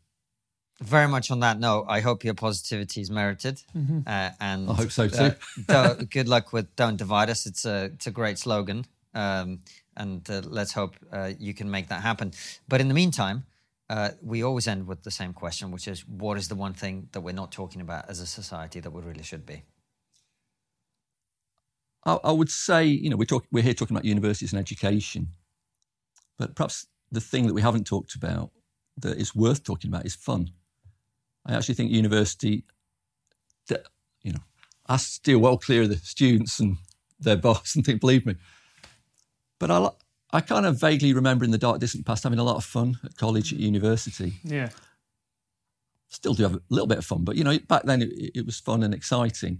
[0.81, 4.01] very much on that note, I hope your positivity is merited, mm-hmm.
[4.05, 5.31] uh, and I hope so too.
[5.69, 9.59] uh, good luck with "Don't Divide Us." It's a it's a great slogan, um,
[9.95, 12.31] and uh, let's hope uh, you can make that happen.
[12.67, 13.45] But in the meantime,
[13.89, 17.09] uh, we always end with the same question, which is, what is the one thing
[17.13, 19.63] that we're not talking about as a society that we really should be?
[22.05, 25.29] I, I would say, you know, we're talking we're here talking about universities and education,
[26.37, 28.51] but perhaps the thing that we haven't talked about
[28.97, 30.51] that is worth talking about is fun.
[31.47, 32.63] I actually think university,
[34.21, 34.39] you know,
[34.87, 36.77] I steer well clear of the students and
[37.19, 38.35] their boss and think, believe me.
[39.59, 39.89] But I,
[40.31, 42.99] I kind of vaguely remember in the dark distant past having a lot of fun
[43.03, 44.33] at college, at university.
[44.43, 44.69] Yeah.
[46.09, 48.45] Still do have a little bit of fun, but you know, back then it, it
[48.45, 49.59] was fun and exciting.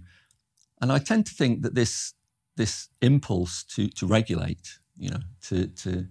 [0.80, 2.14] And I tend to think that this
[2.56, 6.06] this impulse to to regulate, you know, to to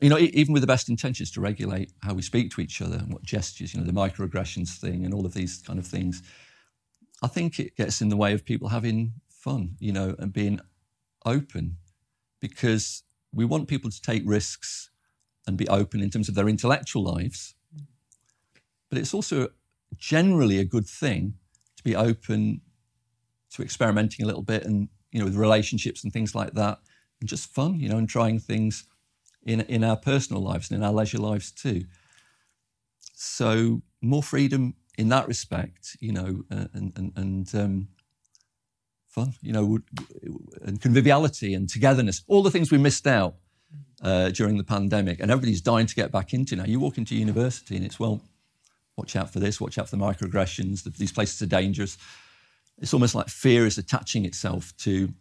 [0.00, 2.96] you know, even with the best intentions to regulate how we speak to each other
[2.96, 6.22] and what gestures, you know, the microaggressions thing and all of these kind of things,
[7.22, 10.60] I think it gets in the way of people having fun, you know, and being
[11.24, 11.76] open
[12.40, 14.90] because we want people to take risks
[15.46, 17.54] and be open in terms of their intellectual lives.
[18.88, 19.48] But it's also
[19.96, 21.34] generally a good thing
[21.76, 22.60] to be open
[23.52, 26.78] to experimenting a little bit and, you know, with relationships and things like that
[27.20, 28.84] and just fun, you know, and trying things
[29.44, 31.84] in, in our personal lives and in our leisure lives too.
[33.14, 37.88] So more freedom in that respect, you know, uh, and, and, and um,
[39.08, 39.78] fun, you know,
[40.62, 43.36] and conviviality and togetherness, all the things we missed out
[44.02, 46.64] uh, during the pandemic and everybody's dying to get back into now.
[46.64, 48.20] You walk into university and it's, well,
[48.96, 51.96] watch out for this, watch out for the microaggressions, these places are dangerous.
[52.78, 55.12] It's almost like fear is attaching itself to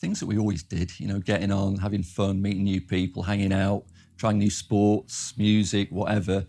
[0.00, 3.52] things that we always did, you know, getting on, having fun, meeting new people, hanging
[3.52, 3.84] out,
[4.16, 6.46] trying new sports, music, whatever.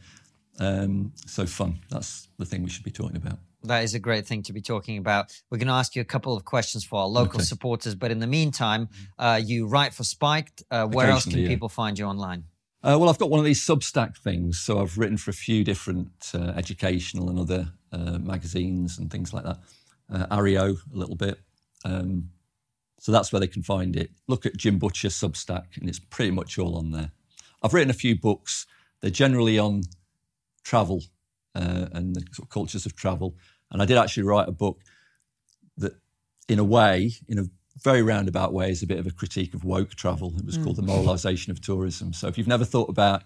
[0.59, 1.79] Um, so fun.
[1.89, 3.39] That's the thing we should be talking about.
[3.63, 5.31] That is a great thing to be talking about.
[5.49, 7.45] We're going to ask you a couple of questions for our local okay.
[7.45, 8.89] supporters, but in the meantime,
[9.19, 10.63] uh, you write for Spiked.
[10.71, 11.47] Uh, where else can yeah.
[11.47, 12.45] people find you online?
[12.83, 15.63] Uh, well, I've got one of these Substack things, so I've written for a few
[15.63, 19.59] different uh, educational and other uh, magazines and things like that.
[20.11, 21.39] Uh, Areo a little bit.
[21.85, 22.31] Um,
[23.01, 24.11] so that's where they can find it.
[24.27, 27.09] Look at Jim Butcher Substack, and it's pretty much all on there.
[27.63, 28.67] I've written a few books.
[29.01, 29.81] They're generally on
[30.63, 31.01] travel
[31.55, 33.35] uh, and the sort of cultures of travel.
[33.71, 34.81] And I did actually write a book
[35.77, 35.93] that,
[36.47, 37.45] in a way, in a
[37.83, 40.35] very roundabout way, is a bit of a critique of woke travel.
[40.37, 40.63] It was mm.
[40.63, 42.13] called The Moralization of Tourism.
[42.13, 43.23] So if you've never thought about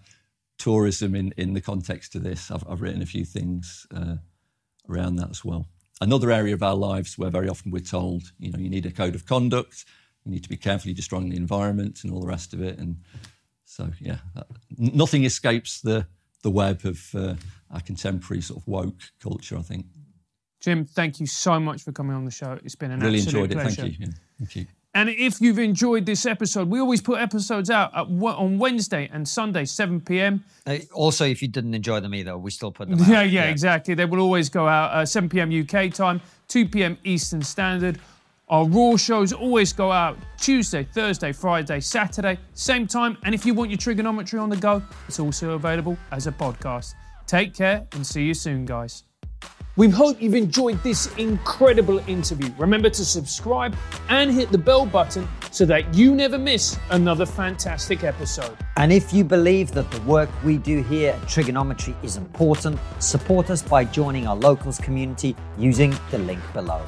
[0.58, 4.16] tourism in, in the context of this, I've, I've written a few things uh,
[4.90, 5.68] around that as well.
[6.02, 8.92] Another area of our lives where very often we're told, you know, you need a
[8.92, 9.86] code of conduct,
[10.26, 12.78] you need to be carefully destroying the environment and all the rest of it.
[12.78, 12.98] And
[13.64, 14.18] so, yeah,
[14.78, 16.08] nothing escapes the
[16.44, 17.34] the web of uh,
[17.72, 19.58] our contemporary sort of woke culture.
[19.58, 19.88] I think.
[20.62, 22.58] Jim, thank you so much for coming on the show.
[22.64, 23.62] It's been an really absolute enjoyed it.
[23.62, 23.82] pleasure.
[23.82, 24.06] Thank you.
[24.06, 24.66] Yeah, thank you.
[24.96, 29.28] And if you've enjoyed this episode, we always put episodes out at, on Wednesday and
[29.28, 30.46] Sunday, 7 p.m.
[30.66, 33.08] Uh, also, if you didn't enjoy them either, we still put them out.
[33.10, 33.94] Yeah, yeah, exactly.
[33.94, 35.52] They will always go out uh, 7 p.m.
[35.52, 36.98] UK time, 2 p.m.
[37.04, 38.00] Eastern Standard.
[38.48, 43.18] Our Raw shows always go out Tuesday, Thursday, Friday, Saturday, same time.
[43.24, 46.94] And if you want your TRIGGERnometry on the go, it's also available as a podcast.
[47.28, 49.05] Take care and see you soon, guys.
[49.78, 52.50] We hope you've enjoyed this incredible interview.
[52.58, 53.76] Remember to subscribe
[54.08, 58.56] and hit the bell button so that you never miss another fantastic episode.
[58.78, 63.50] And if you believe that the work we do here at TRIGGERnometry is important, support
[63.50, 66.82] us by joining our locals community using the link below.